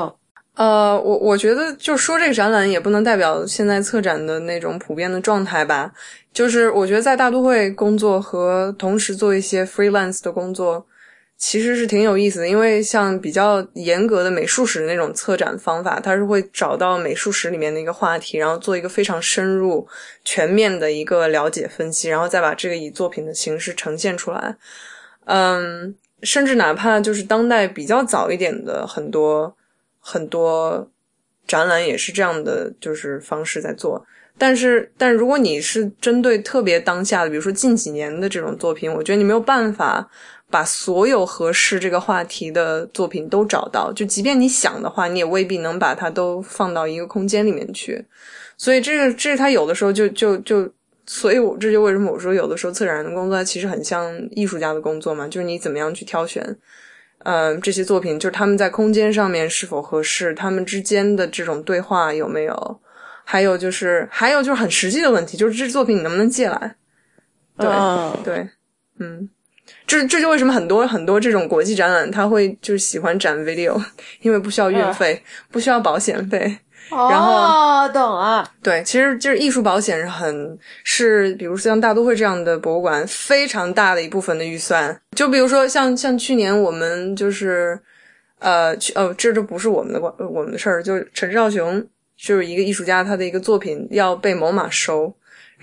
[0.55, 5.93] 呃，我我觉得就说这个展览也不能代表现在策展的那种普遍的状态吧。
[6.33, 10.87] 就是我觉得在大都会工作和同时做一些 freelance 的工作。
[11.39, 19.87] 其实是挺有意思的，因为像比较严格的美术史那种策展方法，它是会找到美术史里面的一个话题，然后做一个非常深入、
[20.25, 24.57] 全面的一个了解分析，然后再把这个以作品的形式呈现出来。
[25.27, 29.55] 嗯，甚至哪怕就是当代比较早一点的很多
[30.01, 30.91] 很多
[31.47, 34.07] 展览也是这样的，就是方式在做。
[34.39, 40.09] 但是，但如果你是针对特别当下的，比如说近几年的这种作品，我觉得你没有办法。
[40.57, 48.03] 把所有合适这个话题的作品都找到，就即便你想的话，你也未必能把它都放到一个空间里面去。
[48.57, 50.67] 所以这个，这是他有的时候就就就，
[51.05, 56.43] 所以我这就为什么我说有的时候策展人的工作其实很像艺术家的工作嘛，就是你怎么样去挑选，
[57.19, 62.81] 嗯，这些作品，就是他们在空间上面是否合适，他们之间的这种对话有没有，
[63.25, 66.77] 还有就是还有就是很实际的问题，就是这作品你能不能借来？
[67.59, 68.49] 对、嗯对，
[68.99, 69.29] 嗯。
[69.87, 73.81] 这这就为什么很多很多这种国际展览，他会就是喜欢展 video，
[74.23, 76.59] 因为不需要运费，不需要保险费。
[76.89, 78.49] 然后哦，懂了。
[78.63, 84.97] 对，其实就是艺术保险是很是，比如像大都会这样的博物馆，非常大的一部分的预算。
[85.17, 87.77] 就比如说像像去年我们就是，
[88.39, 91.85] 呃，去哦，这就不是我们的关我们的事儿，就是陈少雄
[92.17, 95.13] 就是一个艺术家，他的一个作品要被某马收，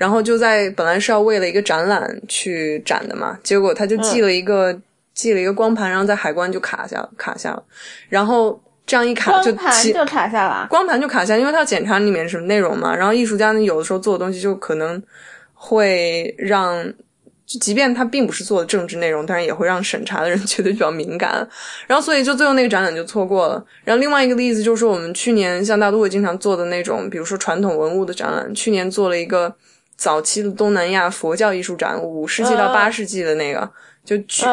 [0.04, 4.78] 然后就在本来是要为了一个展览去展的嘛，结果他就寄了一个、
[5.14, 7.64] 寄了一个光盘，然后在海关就卡下卡下了，
[8.10, 10.68] 然后这样一卡就其光盘就卡下了。
[10.70, 12.94] 光盘就卡下，因为他要检查里面什么内容嘛。
[12.94, 15.02] 然后艺术家呢，有的时候做的东西就可能
[15.54, 16.84] 会让，
[17.46, 21.48] 就即便他并不是做的政治内容，但是也会让审查的人 觉得比较敏感。
[21.88, 23.66] 然后所以就最后那个展览就错过了。
[23.86, 29.56] 然后另外一个例子就是我们去年像大都会经常做的那种，比如说传统文物的展览，去年做了一个
[29.96, 33.70] 早期的东南亚佛教艺术展，五世纪到八世纪的那个，
[34.04, 34.44] 就巨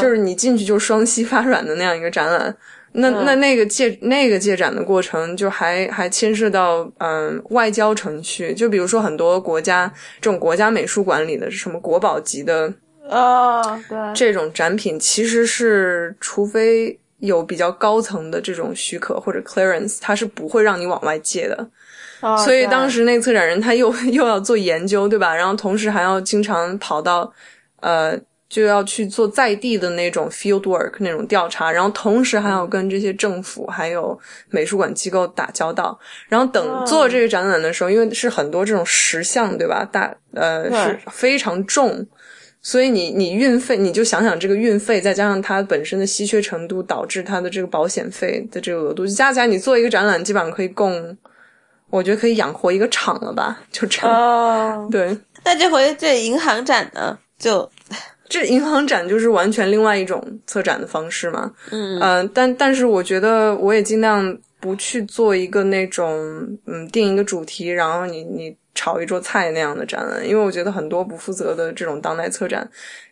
[0.00, 2.56] 就是你进去就双膝发软的那样一个展览。
[2.94, 12.70] 那那那个借那个借展的过程，就还还牵涉到嗯外交程序，就比如说很多国家这种国家美术馆里的什么国宝级的
[13.08, 21.66] 啊，对，这种展品，其实是除非有比较高层的这种许可或者 clearance，它是不会让你往外借的。
[22.22, 25.34] 哦所以当时那个策展人他又 又要做研究，对吧？
[25.34, 27.30] 然后同时还要经常跑到
[27.80, 34.18] 呃，就要去做在地的那种 field work 那种调查，然后同时还要跟这些政府还有
[34.50, 35.98] 美术馆机构打交道。
[36.28, 39.84] 然后等做这个展览的时候，因为是很多这种石像，对吧？
[39.90, 42.06] 大呃是非常重。
[42.64, 51.18] 所以你你运费，你就想想这个运费，再加上它本身的稀缺程度，导致它的这个保险费的这个额度，加起来你做一个展览，基本上可以供，
[51.92, 53.60] 我觉得可以养活一个厂了吧？
[53.70, 54.10] 就这样。
[54.10, 57.70] 哦，对，那这回这银行展呢，就
[58.28, 61.52] 这银行展就是完全另外一种策展的方式嘛。
[61.70, 66.16] 嗯呃，但但是我觉得我也尽量不去做一个那种
[66.66, 72.66] 嗯定一个主题，然后你你炒一桌菜那样的展览，因为我觉得很多不负责的这种当代策展，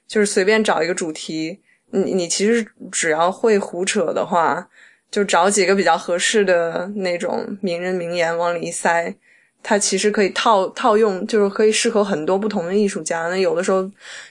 [0.09, 4.67] 就是随便找一个主题，你你其实只要会胡扯的话，
[5.11, 9.15] 就找几个比较合适的那种名人名言往里一塞。
[9.63, 13.29] 它其实可以套套用，就是可以适合很多不同的艺术家。
[13.29, 13.87] 那有的时候，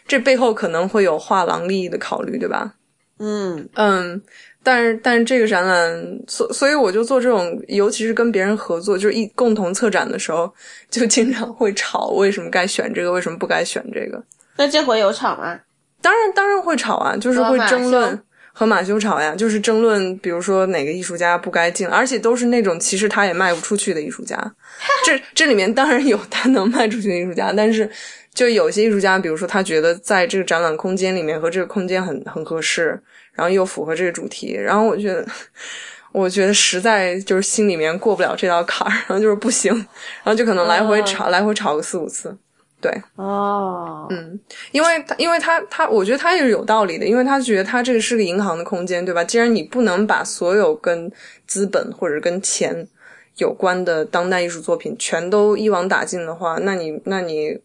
[0.07, 2.73] 这背后可能会有画廊利益的考虑，对吧？
[3.19, 4.19] 嗯嗯，
[4.63, 10.51] 但是但是这个展览，所所以我就做这种，尤其是跟别人合作，就是一共同策展的时候，
[10.89, 14.19] 就经常会吵，为什么该选这个，为什么不该选这个？
[14.57, 15.59] 那这回有吵吗？
[16.01, 18.19] 当然当然会吵啊，就是会争论。
[18.59, 24.35] 和马修吵呀，就是争论，比如说哪个艺术家不该进，而且都是那种其实他也卖不出去的艺术家。
[25.05, 27.89] 这这里面当然有他能卖出去的艺术家，但是
[28.33, 35.25] 就有些艺术家，比如说他觉得在这个展览空间里面和这个空间很很合适，然后又符合这个主题，然后我觉得，
[36.11, 42.37] 我觉得实在就是心里面过不了这道坎儿，然后就是不行，然后就可能来回吵，来回吵个四五次。
[42.81, 44.39] 对，哦，嗯，
[44.71, 49.21] 因为他，因为他，他，我觉得他也是有道理的，因为他觉得他这个是个银行的空间，对吧？
[49.21, 51.11] 既然你不能把所有跟
[51.45, 52.87] 资本或者跟钱
[53.35, 57.59] 有关的当代艺术作品全都一网打尽的话，那你，那你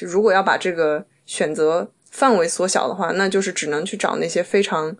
[0.00, 4.96] 如果要把这个选择范围缩小的话，那就是只能去找那些非常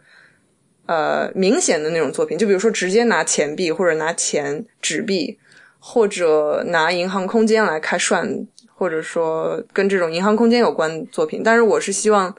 [0.84, 5.38] 呃明显的那种作品，就比如说直接拿钱币或者拿钱纸币，
[5.78, 8.46] 或者拿银行空间来开涮。
[8.78, 12.32] 或者说跟这种银行空间有关作品，但是我是希望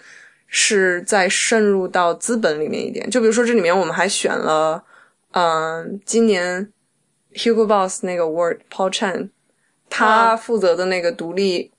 [0.48, 3.10] 是再渗入到资本里面一点。
[3.10, 4.82] 就比如说这里面我们还选了，
[5.32, 6.72] 嗯、今年
[7.34, 9.32] Hugo Boss 那个 Word Paul Chan，
[9.90, 11.72] 他负责的那个独立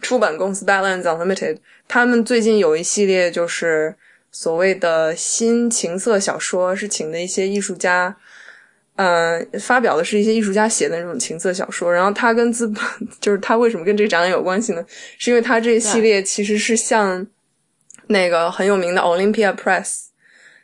[0.00, 3.94] 出版公司 Balance Unlimited，他们最近有一系列就是
[4.32, 8.16] 所谓的新情色小说，是请的一些艺术家。
[8.96, 12.82] 呃，发表的是一些艺术家写的那种情色小说，然后他跟资本，
[13.20, 14.84] 就是他为什么跟这个展览有关系呢？
[15.18, 17.26] 是因为他这一系列其实是向
[18.08, 20.06] 那个很有名的 Olympia Press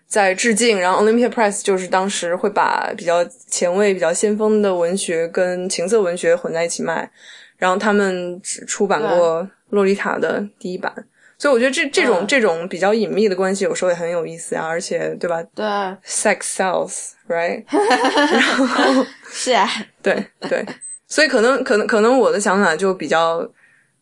[0.07, 7.11] 在致敬，然后 Olympia Press 就是当时会把比较前卫、比较先锋的文学跟情色文学混在一起卖，
[7.57, 10.93] 然后他们只出版过《洛丽塔》的第一版。
[11.39, 15.65] 所以我觉得这这种、嗯这种比较隐秘的关系有时候也很有意思啊，而且对吧对
[16.05, 17.65] ，？Sex sells，right？
[17.71, 19.69] 然后是啊，
[20.03, 20.67] 对对，
[21.07, 23.49] 所以可能可能可能我的想法就比较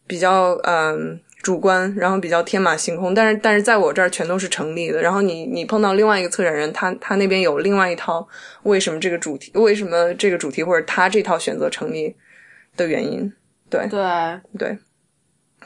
[0.07, 5.03] 比较嗯主观，然后比较天马行空，但是但是在我这儿全都是成立的。
[5.03, 8.27] 然后你你碰到另外一个策展人，他他那边有另外一套，
[8.63, 12.17] 为什么这个主题为什么这个主题或者他这套选择成立，
[12.77, 13.31] 的原因。
[13.69, 14.01] 对对，
[14.59, 14.79] 对，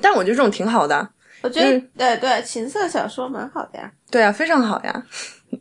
[0.01, 1.11] 但我觉得这种挺好的。
[1.43, 3.91] 我觉得对对，情色小说蛮好的呀。
[4.11, 5.03] 对啊，非常好呀。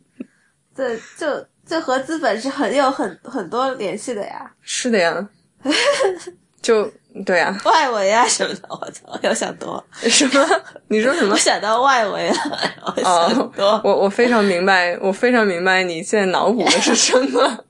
[0.74, 4.50] 这就这和资本是很有很很多联系的呀。
[4.62, 5.28] 是的呀。
[6.62, 6.90] 就
[7.24, 10.46] 对啊，外围啊什么的，我操，又想多 什么？
[10.88, 11.32] 你说什么？
[11.32, 12.36] 我想到外围了，
[12.84, 13.80] 我想多。
[13.82, 17.64] 我我非常明白，我非常明白你现在脑补的是什么。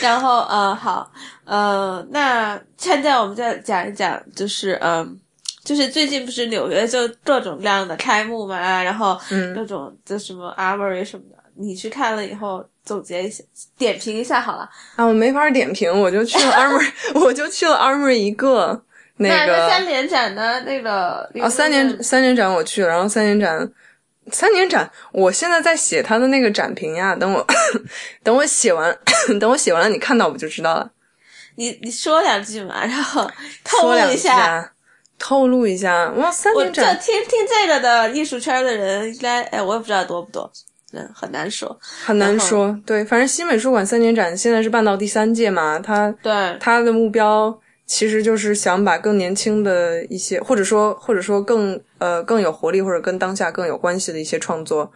[0.00, 1.10] 然后呃，好，
[1.44, 5.20] 呃，那现在我们再讲一讲，就是嗯。
[5.68, 9.20] 就是最近不是纽约就各种各样的开幕嘛，然后
[9.54, 13.44] 各种就什么 Armory 什么的，你去看了以后总结一下，
[13.76, 14.66] 点评一下好了。
[14.96, 16.90] 啊，我没法点评，我就去了 Armory，
[17.22, 18.82] 我就去了 Armory 一个
[19.18, 23.70] 那个三年展的那个啊，三年三年展我去了，然后三年展
[24.32, 27.46] 三年展，我现在在写他的那个展评呀，等我
[28.24, 28.98] 等我写完，
[29.38, 30.90] 等我写完了你看到不就知道了。
[31.56, 33.30] 你你说两句嘛，然后
[33.62, 34.72] 透露一下。
[35.18, 40.50] 透露一下，哇，三年展，听听这个的艺术圈的人应该，哎，我也不知道多不多，
[40.92, 42.78] 嗯，很难说，很难说。
[42.86, 54.92] 对，反正新美术馆三年展现在是办到第三届嘛，他对他的目标其实就是想把更年轻的一些，或者说或者说更呃更有活力或者跟当下更有关系的一些创作，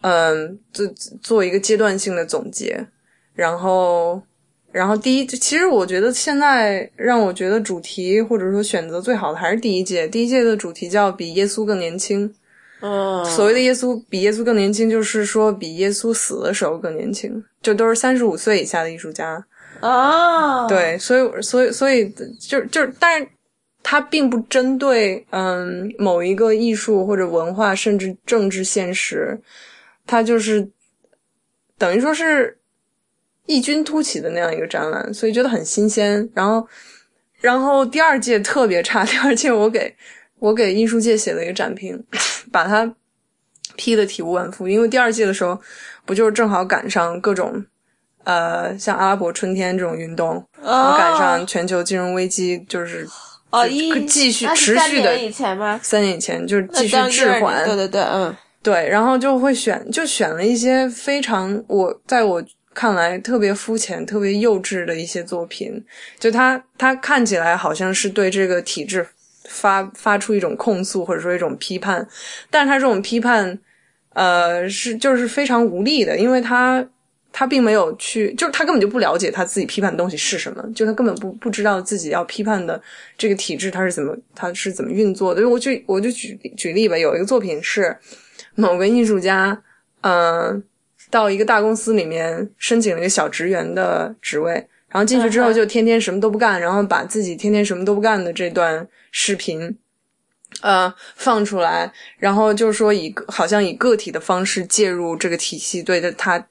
[0.00, 0.86] 嗯，做
[1.22, 2.86] 做一个阶段性的总结，
[3.34, 4.20] 然后。
[4.72, 10.08] 然后第一，其实我觉得现在让我觉得主题或者说选择最好的还是第一届。
[10.08, 12.34] 第一届的主题叫“比耶稣更年轻”。
[12.80, 19.46] 嗯，所谓的耶稣比耶稣更年轻，就是说比耶稣死的时候更年轻，就都是三十五岁以下的艺术家。
[19.80, 22.08] 啊，对，所以，所以，所以，
[22.40, 23.28] 就就，但是
[23.82, 29.38] 它并不针对嗯某一个艺术或者文化，甚至政治现实，
[30.06, 30.66] 它就是
[31.76, 32.56] 等于说是。
[33.52, 36.26] 异军突起的那样一个展览，所以觉得很新鲜。
[36.32, 36.66] 然后，
[37.38, 39.04] 然后第二届特别差。
[39.06, 39.94] 第二届我给
[40.38, 42.02] 我给艺术界写了一个展评，
[42.50, 42.90] 把它
[43.76, 44.66] 批的体无完肤。
[44.66, 45.60] 因为第二届的时候，
[46.06, 47.62] 不就是正好赶上各种
[48.24, 53.06] 呃，像阿拉伯春天这种运动，然后赶上全球金融危机，就是
[53.50, 55.78] 哦，一继续持续的以前吗？
[55.82, 57.62] 三年以前就是继续滞缓。
[57.66, 58.88] 对对对，嗯，对。
[58.88, 62.42] 然后就会选，就选了一些非常我在我。
[62.74, 65.84] 看来特别肤浅、特别幼稚的一些作品，
[66.18, 69.06] 就他他看起来好像是对这个体制
[69.44, 72.06] 发发出一种控诉或者说一种批判，
[72.50, 73.58] 但是他这种批判，
[74.14, 76.84] 呃，是就是非常无力的，因为他
[77.30, 82.80] 他并没有去，就是他根本就不了解他自己批判的东西是什么，就他根本不不知道自己要批判的
[83.18, 85.46] 这个体制它是怎么它是怎么运作的。
[85.48, 87.96] 我就我就举举例吧，有一个作品是
[88.54, 89.62] 某个艺术家，
[90.00, 90.62] 嗯。
[91.12, 94.54] 到一个大公司里面申请了一个小职员的职位，
[94.88, 99.76] 然后进去之后就天天什么都不干，然后把自己天天什么都不干的这段视频，
[100.62, 106.42] 呃，放出来，然后就是说以好像以个体的方式介入这个体系，对着他，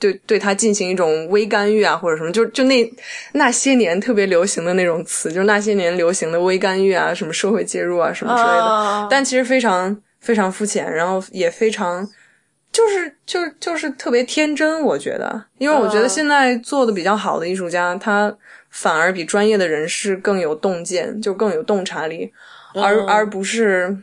[0.00, 2.92] 对对他进行一种微干预啊，或者什么，就就那
[3.34, 12.04] 那些年特别流行的那种词，就是那些年流行的微干预啊，什么社会介入啊，什么之类的，但其实非常非常肤浅，然后也非常。
[12.72, 18.34] 就是就是就是特别天真，我觉得，因为我觉得现在做的比较好的艺术家，他
[18.70, 22.32] 反而比专业的人士更有洞见，就更有洞察力，
[22.74, 23.94] 而而不是，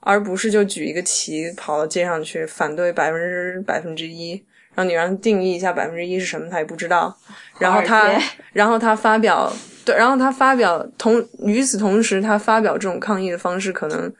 [0.00, 4.32] 而不是就举一个旗跑到街上去反对百分之百分之一，
[4.74, 7.16] 然后你让他定义一下百分之一是什么，他也不知道，
[7.60, 8.10] 然后他
[8.52, 9.52] 然后他发表
[9.84, 14.12] 对，然后他发表同与此同时，他发表这种抗议的方式可能。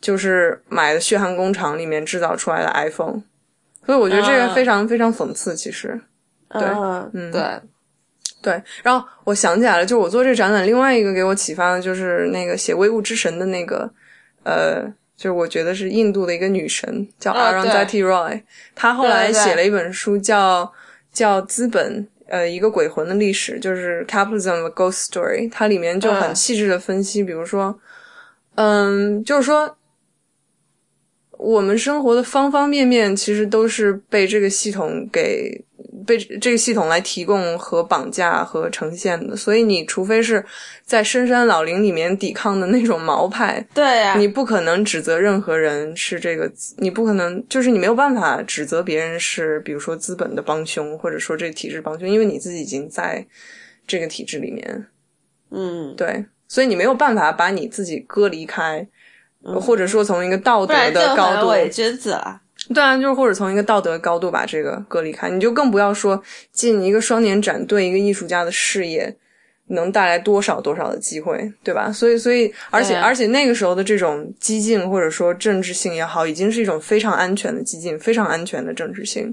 [0.00, 3.22] 就是买的血汗工厂里面制造出来的 iPhone，
[3.84, 5.56] 所以我觉得这个非常非常讽刺。
[5.56, 5.98] 其实，
[6.50, 6.62] 对，
[7.12, 7.42] 嗯，对，
[8.42, 8.62] 对。
[8.82, 13.90] 然后我想起来了，就我做这个展览，另外一个给我启发的就是那个写《微物之神》的那个，
[14.44, 14.82] 呃，
[15.16, 18.42] 就是我觉得是印度的一个女神叫 Arundhati Roy，
[18.74, 20.70] 她后来写了一本书叫
[21.10, 27.80] 叫《资本》，呃，一个鬼魂的历史，就是 Capitalism Ghost Story，它里面就很细致的分析，比如说，
[28.56, 29.76] 嗯，就是说。
[31.38, 35.64] 我们生活的方方面面，其实都是被这个系统给
[36.06, 39.36] 被这个系统来提供和绑架和呈现的。
[39.36, 40.44] 所以，你除非是
[40.84, 53.26] 在深山老林里面抵抗的那种毛派，对呀，你不可能指责任何人是这个，你不可能就是你没有办法指责别人是，比如说资本的帮凶，或者说这个体制帮凶，因为你自己已经在
[53.86, 54.86] 这个体制里面。
[55.50, 58.86] 嗯，对，所以你没有办法把你自己割离开。
[59.60, 62.40] 或者说从一个道德的高度，伪君子了。
[62.74, 66.20] 对啊，就是或者从一个道德高度把这个隔离开，你就更不要说
[66.52, 69.14] 进一个双年展对一个艺术家的事业，
[69.68, 71.92] 能带来多少多少的机会，对吧？
[71.92, 79.32] 所以，所以，而且，而且那个时候的这种激进或者说政治性也好，已经是一种非常安全的激进，非常安全的政治性。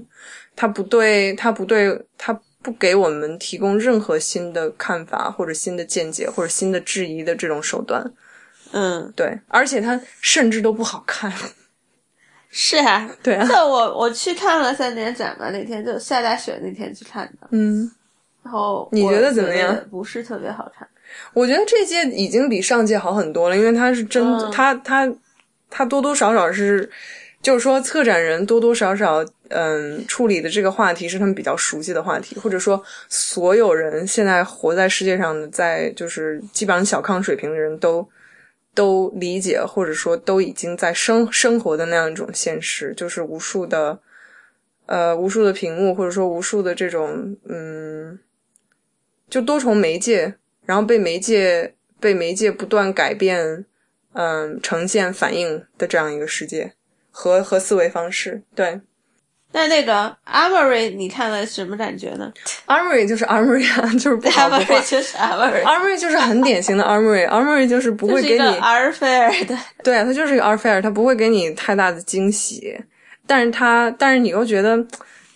[0.54, 8.12] 它不对，它不对，它不给我们提供任何新的看法或者新的见解或者新的质疑的这种手段。
[8.74, 11.32] 嗯，对，而且它甚至都不好看。
[12.50, 17.90] 是啊，对啊，这我我去看了三年展嘛，那天就下大雪那天去看的，嗯，
[18.42, 19.76] 然后你觉得怎么样？
[19.90, 20.86] 不是特别好看。
[21.32, 24.50] 我觉得这届已经比上届好很多了，因为它是真，嗯。
[24.52, 25.12] 它它
[25.70, 26.88] 它多多少少是，
[27.42, 38.08] 就是说策展人多多少少，嗯，处理的这个话题是他们比较熟悉的话题，或者说所有人现在活在世界上的，在就是基本上小康水平的人都
[38.74, 44.00] 都理解，或者说都已经在生生活的那样一种现实，就是无数的
[44.86, 48.18] 呃无数的屏幕，或者说无数的这种嗯，
[49.28, 50.34] 就多重媒介。
[50.66, 53.66] 然后被媒介被媒介不断改变，
[54.14, 56.72] 嗯，呈现反应的这样一个世界
[57.10, 58.40] 和和思维方式。
[58.54, 58.80] 对
[59.56, 62.32] 那那个 Armory 你看了什么感觉呢
[62.66, 64.18] ，Armory 就是 Armory 啊， 就是。
[64.18, 72.76] ？Armory 就是 Armory，Armory 就是很典型的 Armory，Armory 就是不会给你，R fair 的，对啊，它就是一个 fair，它不会给你太大的惊喜，
[73.28, 74.76] 但是它，但是你又觉得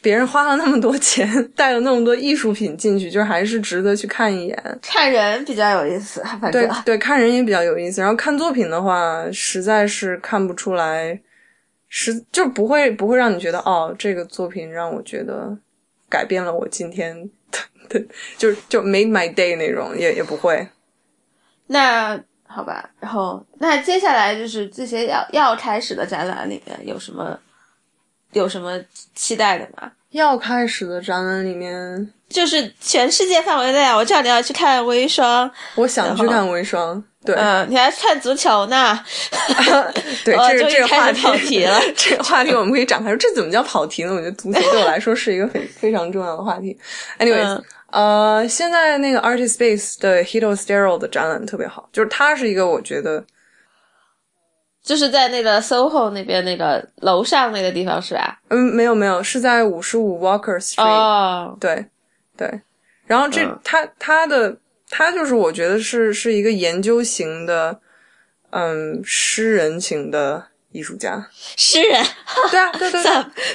[0.03, 4.79] 别人花了那么多钱，带了那么多艺术品进去，就是还是值得去看一眼。
[4.83, 8.01] 看人比较有意思，反对对，看人也比较有意思。
[8.01, 11.17] 然后看作品的话，实在是看不出来，
[11.89, 15.57] 是就不会不会让你觉得哦，这个作品让我觉得
[16.09, 17.29] 改变了我今天
[17.89, 18.03] 的，
[18.37, 20.69] 就就 make my day 那种，也也不会。
[21.67, 27.39] 那好吧，然后那接下来就是这些要要开始的展览里面有什么
[28.33, 28.79] 有什么
[29.15, 29.93] 期待的吗？
[30.13, 37.03] 要开始的展览里面，就是全世界范围内啊，我知道你要去看微霜，我想去看微霜。
[37.25, 38.99] 对，嗯、你还看足球呢，
[40.25, 44.15] 对，这个这个话开始跑题了 这个话题我们可以展开说，这怎么叫跑题呢？
[44.15, 46.79] 我觉得足球对我来说是一个非非常重要的话题。
[47.19, 53.23] Anyways，、嗯呃，现在那个 Artist Space 的 Hito Stereo 的展览特别好，就是它是一个我觉得
[54.89, 58.41] 就是在那个 SOHO 那边那个楼上那个地方是吧？
[58.49, 61.85] 嗯没有没有是在五十五 Walker Street，、哦，对
[62.39, 62.63] 对，
[63.07, 63.59] 然后这、嗯。
[63.63, 64.57] 它它的
[64.89, 67.79] 他就是我觉得是是一个研究型的，
[68.49, 71.29] 嗯，诗人型的艺术家。
[71.59, 72.03] 诗人，
[72.51, 73.03] 对啊，对对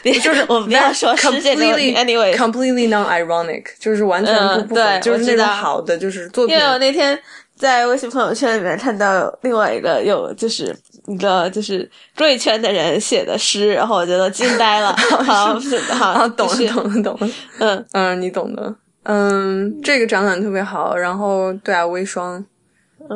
[0.04, 4.36] 别就是我们不要说诗这个问题 completely，anyway，completely non ironic，就是完全
[4.68, 6.56] 不嗯不就是那种好的，就是作品。
[6.56, 7.20] 因为我那天
[7.56, 10.76] 在微信朋友圈里面看到另外一个有就是
[11.08, 14.94] 一个就是贵圈的人写的诗，然后我觉得惊呆了。
[15.26, 17.30] 好，是的， 好，啊，懂了懂了懂了，
[17.60, 22.46] 嗯嗯，你懂的，嗯，这个展览特别好，然后对啊，微霜，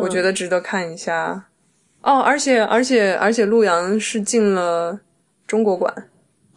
[0.01, 1.45] 我觉得值得看一下。
[2.01, 4.99] 哦，而且而且而且，陆阳是进了
[5.45, 5.93] 中国馆，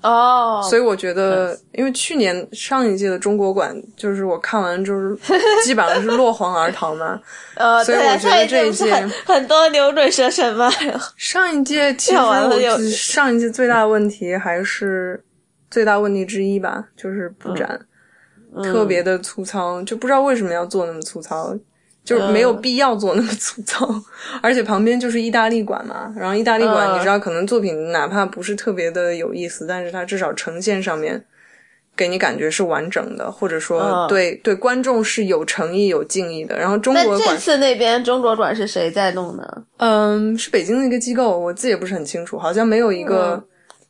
[0.03, 5.15] 哦，所以我觉得，因为去年上一届的中国馆，就是我看完就是
[5.65, 7.21] 基本上是落荒而逃嘛。
[7.55, 10.71] 呃，所以我觉得这一届很很多牛鬼蛇神嘛。
[11.17, 15.23] 上一届其实上一届最大的问题还是
[15.71, 17.81] 最大问题之一吧，就是布展、
[18.57, 18.63] 嗯。
[18.65, 21.55] 特别的粗糙，就不知道为什么要做那么粗糙，
[22.05, 23.89] 就是没有必要做那么粗糙，
[24.43, 31.25] 而且旁边就是意大利馆嘛，然后意大利馆嗯你知道，可能作品哪怕不是特别的有意思，但是它至少呈现上面。
[31.97, 36.57] 给你感觉是完整的，或者说嗯对、对观众是有诚意、有敬意的。
[36.57, 39.45] 然后中国馆这次那边中国馆是谁在弄呢？
[39.77, 43.45] 嗯，是北京的一个机构，我自己也不是很清楚，好像没有一个嗯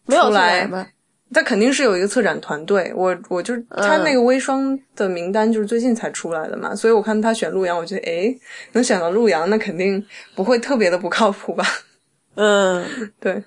[0.06, 0.84] 没有来来吗？
[1.33, 8.37] 他肯定是有一个策展团队，我我就是他那个微商的名单就是最近才出来的嘛，所以我看他选陆阳，我觉得诶，
[8.72, 10.05] 能选到陆阳，那肯定
[10.35, 11.64] 不会特别的不靠谱吧？
[12.37, 13.43] 嗯，对，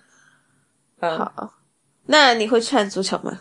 [0.99, 1.53] 嗯，好。
[2.05, 3.39] 那你会去看足球吗？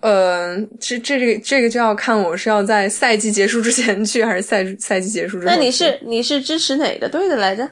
[0.00, 5.56] 呃，这这个这个就要看我是要在赛季结束之前去，还是赛赛季结束之后去。
[5.56, 7.70] 那你是你是支持哪个队的来着？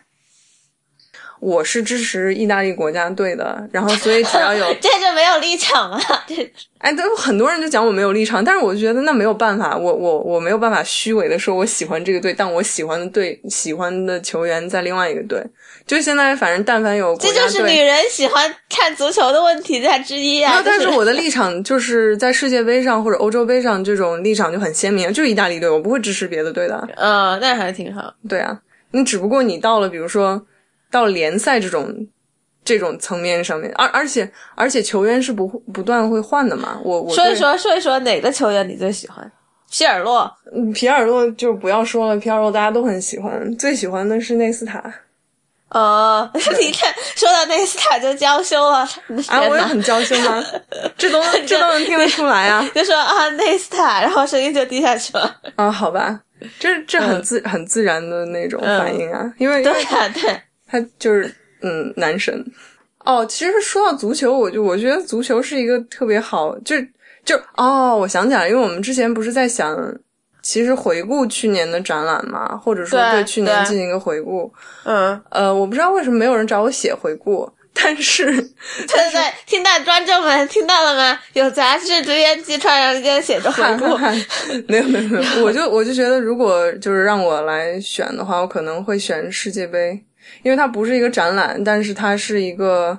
[1.41, 6.01] 我是支持意大利国家队的，然后所以只要有 这就没有立场啊！
[6.29, 15.43] 这哎，都很多人就讲我没有立场，但是我觉得那没有办法，我我我没有办法虚伪的说我喜欢这个队，但我喜欢的队、喜欢的球员在另外一个队。
[15.87, 20.53] 就现在，反正但凡有国这就是女人喜欢看足球的问题在之一啊！
[20.55, 26.89] 那但是我的立场就是在世界杯上或者欧洲杯上这种立场就很鲜明，就是意大利队，我不会支持别的队的。
[26.97, 28.15] 嗯，那还挺好。
[28.29, 28.57] 对啊，
[28.93, 30.41] 你只不过你到了，比如说
[30.91, 32.07] 到联赛这种
[32.65, 36.79] 这种层面上面，而而且而且球员是不不断会换的嘛。
[36.85, 39.31] 我我对说一说说一说哪个球员你最喜欢？
[39.71, 44.83] 皮尔洛，嗯皮尔洛就不要说了，皮尔洛大家都很喜欢，最喜欢的是内斯塔。
[45.69, 48.79] 呃， 你看，说到内斯塔就娇羞了。
[49.29, 50.45] 啊，我也很娇羞吗？
[50.99, 52.69] 这都 能这都能听得出来啊！
[52.75, 55.33] 就说啊内斯塔，然后声音就低下去了。
[55.55, 56.21] 啊，好吧，
[56.59, 62.45] 这这很自、很自然的那种反应啊，因为对啊、对，他就是嗯男神。
[63.05, 66.77] 哦，其实说到足球，我就我觉得足球是一个特别好，就
[67.25, 69.75] 就哦，我想起来，因为我们之前不是在想，
[70.43, 74.53] 其实回顾去年的展览嘛，或者说对对去年进行一个回顾。
[74.85, 78.43] 嗯，呃，我不知道为什么没有人找我写回顾，但是对
[78.87, 81.19] 对对，听到观众们听到了吗？
[81.33, 83.97] 有杂志直言集传上间写着回顾。
[84.69, 90.03] 没有没有没有，我就我就觉得，如果就是让我来选的话，我可能会选世界杯，
[90.43, 92.99] 因为它不是一个展览，但是它是一个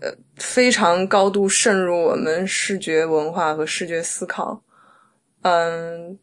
[0.00, 4.62] 呃非常高度渗入我们视觉文化和视觉思考，
[5.42, 6.18] 嗯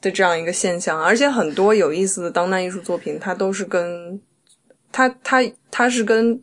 [0.00, 4.20] 的这样一个现象，而且很多有意思的当代艺术作品，它都是跟
[4.92, 6.40] 它它它是跟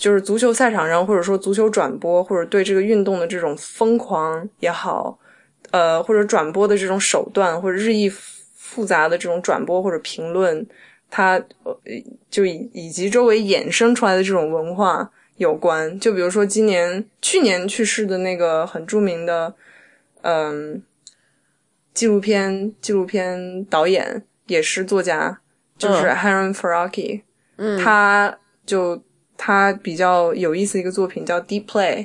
[0.00, 5.18] 就是足球赛场上，或者说足球转播，或者对这个运动的这种疯狂也好，
[5.70, 10.64] 呃，或者转播的这种手段，或者日益复杂的这种转播或者评论，
[11.10, 11.76] 它呃
[12.30, 15.98] 就以以及周围衍生出来的这种文化有关。
[15.98, 19.54] 就比如说今年去年去世的那个很著名的，
[20.22, 20.82] 嗯，
[21.94, 25.40] 纪录片纪录片导演也是作家，
[25.76, 27.22] 就是 Harun Faraki，
[27.56, 29.02] 嗯，他就
[29.36, 31.96] 他比较有意思的一个作品叫《Deep Play》，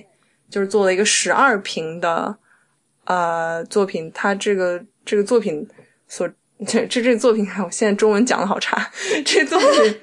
[0.49, 2.37] 就是做了一个十二屏的
[3.05, 4.11] 呃作品。
[4.13, 5.67] 他这个这个作品
[6.07, 6.29] 所
[6.67, 8.91] 这这这个作品，我现在中文讲的好差。
[9.25, 9.99] 这作品，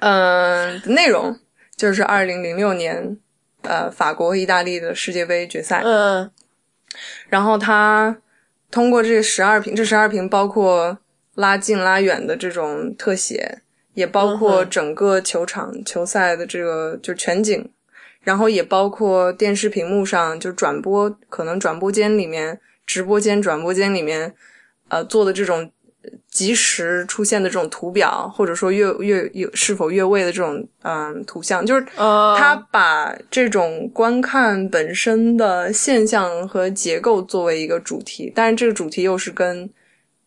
[0.00, 1.38] 嗯、 呃，内容
[1.76, 3.16] 就是二零零六年
[3.62, 5.82] 呃法国和意大利的世界杯决赛。
[5.84, 6.30] 嗯
[7.28, 8.16] 然后他
[8.68, 10.98] 通过这十二屏，这十二屏包括
[11.36, 13.60] 拉近拉远的这种特写，
[13.94, 17.70] 也包括整个球场、球赛的这个就全景，
[18.22, 24.34] 然后也包括电视屏幕上就转播，可能转播间里面、直播间、转播间里面，
[24.90, 25.72] 呃做的这种
[26.30, 39.68] 及时出现的这种图表，或者说越越有是否越位的这种嗯图像，就是哦，他把这种观看本身的现象和结构作为一个主题，但是这个主题又是跟，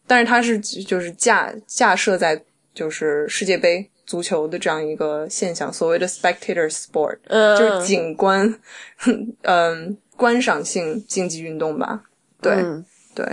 [0.05, 2.43] 但是它是就是架架设在
[2.73, 7.57] 就是世界杯足球的这样一个现象，所谓的 spectator sport，嗯。
[7.57, 8.59] 就是景观，
[9.43, 12.03] 嗯，观赏性竞技运动吧。
[12.41, 12.85] 对、嗯。
[13.15, 13.25] 对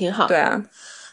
[0.00, 0.26] 挺好。
[0.26, 0.60] 对啊，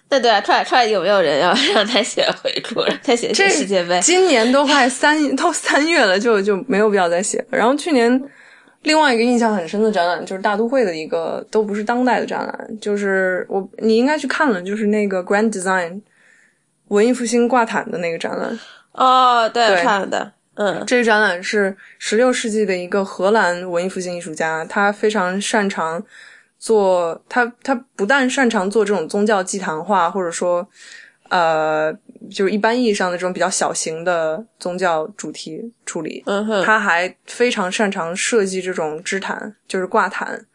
[0.09, 3.99] 那对啊，快快有没有人要让他写回顾，让他写写世界杯？
[3.99, 7.57] 今年都快三 都三月了，就就没有必要再写了。
[7.57, 8.09] 然后去年
[8.83, 16.01] 另外一个印象很深的展览就是大都会的一个都不是当代的展览，就是我你应该去看了，就是那个 Grand Design
[16.87, 18.57] 文艺复兴挂毯的那个展览。
[18.93, 20.31] 哦，对，对看了的。
[20.59, 26.03] 嗯这个展览是十六世纪的一个荷兰文艺复兴艺术家，他非常擅长
[26.59, 30.67] 做他他不但擅长做这种宗教祭坛化，或者说
[31.29, 31.93] 呃，
[32.31, 40.45] 就是一般意义上的这种比较小型的宗教主题处理，嗯哼，他还非常擅长设计这种支毯，就是挂毯。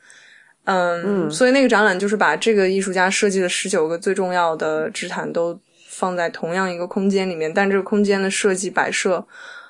[0.64, 9.26] 嗯，所以那个展览就是把这个艺术家设计的十九个最重要的支毯都放在同样一个空间里面，但这个空间的设计摆设，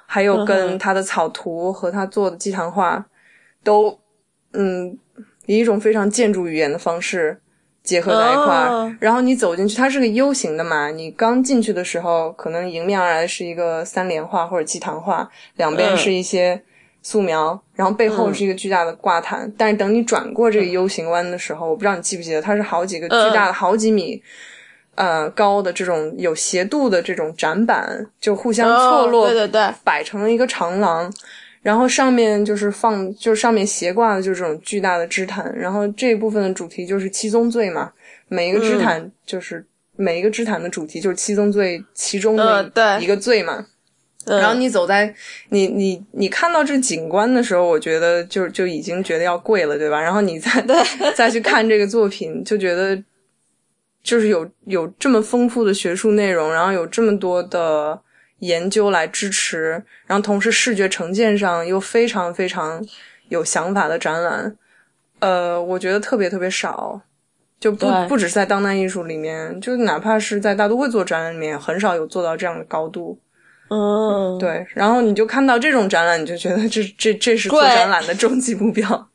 [0.06, 3.04] 还有嗯跟他的草图和他做的祭坛画，
[3.64, 3.98] 都
[4.52, 4.96] 嗯
[5.54, 7.38] 以一种非常建筑语言的方式
[7.82, 8.68] 结合在一块儿。
[8.68, 16.62] 哦然后你走进去，它是个 U 型的嘛，你刚进去的时候，可能迎面而来是一个三联画或者祭坛画，两边嗯是一些
[17.02, 19.52] 素描，然后背后是一个巨大的挂毯。
[19.58, 24.22] 但是等你转过这个 U 型弯的时候，我不知道你记不记得，它是好几个巨大的、好几米。
[24.94, 31.10] 呃，高的这种有斜度的这种展板，就互相错落，哦对对对，摆成了一个长廊，
[31.62, 37.92] 然后上面就是放，就是上面斜挂的就是这种巨大的织毯，然后这一部分的主题就是七宗罪嘛，
[38.28, 39.64] 每一个织毯就是、
[39.96, 43.58] 每一个织毯的主题就是七宗罪其中的一个罪嘛。
[43.58, 43.68] 嗯
[44.24, 45.12] 然后你走在
[45.48, 50.00] 你你你看到这景观的时候，我觉得就就已经觉得要跪了，对吧？
[50.00, 50.48] 然后你再
[51.16, 52.96] 再去看这个作品，就觉得
[54.00, 58.00] 就是有有这么丰富的学术内容，然后有这么多的
[58.42, 62.84] 研究来支持，然后同时视觉呈现上又非常非常
[63.28, 64.56] 有想法的展览，
[65.20, 67.00] 呃，我觉得特别特别少。
[67.60, 73.16] 就不不只是在当代艺术里面，就哪怕是在大都会做展览里面，很少有做到这样的高度。
[73.68, 79.08] 嗯，对，然后你就看到这种展览，你就觉得这这这是做展览的终极目标。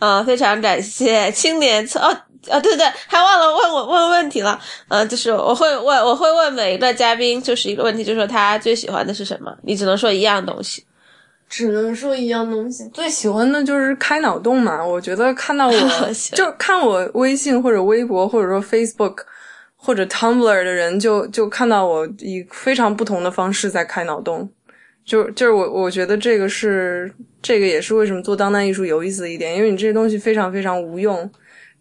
[0.00, 2.14] 呃， 非常感谢青年策哦。
[2.50, 9.56] 啊，对对，还忘了问我问问题了，嗯，就是我会问，我会问每一个嘉宾，就是一个问题，就是说他最喜欢的是什么？
[9.62, 10.84] 你只能说一样东西，
[11.48, 12.88] 只能说一样东西。
[12.92, 15.72] 最喜欢的就是开脑洞嘛，我觉得看到我
[16.34, 19.18] 就看我微信或者微博或者说 Facebook
[19.76, 24.48] 或者 Tumblr 的人，就就看到我以非常不同的方式在开脑洞，
[25.04, 31.30] 就就是我我觉得这个是这个也是为什么做当代艺术有意思的一点，因为你这些东西非常非常无用。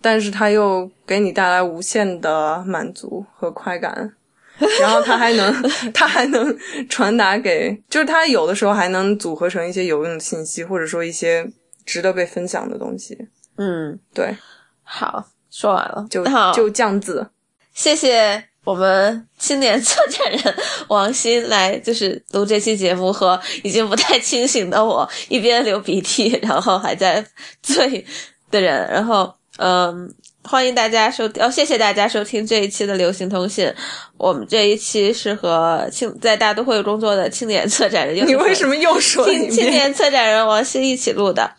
[0.03, 4.13] 但是它又给你带来无限的满足和快感，
[4.81, 6.55] 然后它还能， 它还能
[6.89, 11.49] 传达给，就是它有的时候还能组合成一些有用的信息，或者说一些
[11.85, 13.17] 值得被分享的东西。
[13.57, 14.35] 嗯，对，
[14.83, 17.29] 好，说完了，就就降字。
[17.73, 20.55] 谢谢我们青年策展人
[20.89, 27.25] 王鑫来，就是录这期节目，和已经不太清醒的我一边流鼻涕，然后还在
[27.61, 28.05] 醉
[28.51, 29.33] 的人，然后。
[29.57, 30.11] 嗯，
[30.43, 33.71] 欢迎大家收哦，谢谢大家收听这一期的流行通信。
[34.17, 41.49] 我们这一期是和青在大都会工作的青年策展人， 你为什么又说青青年策展人王鑫一起录的？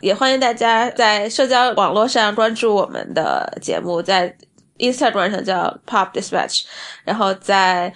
[0.00, 4.36] 也欢迎大家在社交网络上关注我们的节目，在
[4.78, 6.64] Instagram 上叫 Pop Dispatch，
[7.04, 7.92] 然后在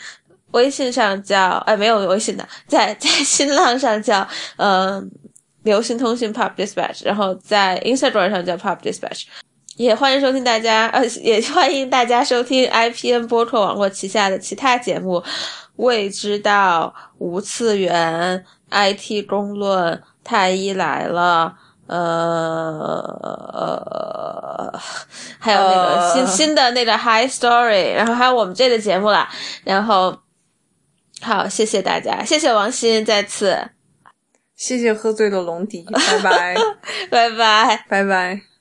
[0.52, 5.10] 微信上叫哎没有微信的，在 在新浪上叫嗯
[5.64, 9.24] 流行通信 Pop Dispatch，然后在 Instagram 上叫 Pop Dispatch。
[9.78, 15.20] 也欢迎收听大家，呃，也欢迎大家收听 IPN 播客网络旗下的其他节目，
[15.76, 18.44] 《未知道》《无次元》
[19.22, 21.54] 《IT 公论》《太医来了》，
[21.94, 21.96] 呃，
[25.38, 29.28] 还有那个新新的那个 High Story，然后还有我们这个节目啦。
[29.62, 30.18] 然后，
[31.20, 33.56] 好，谢谢大家，谢谢王鑫，再次，
[34.56, 36.56] 谢谢喝醉的龙迪，拜拜，
[37.08, 38.57] 拜拜，拜拜。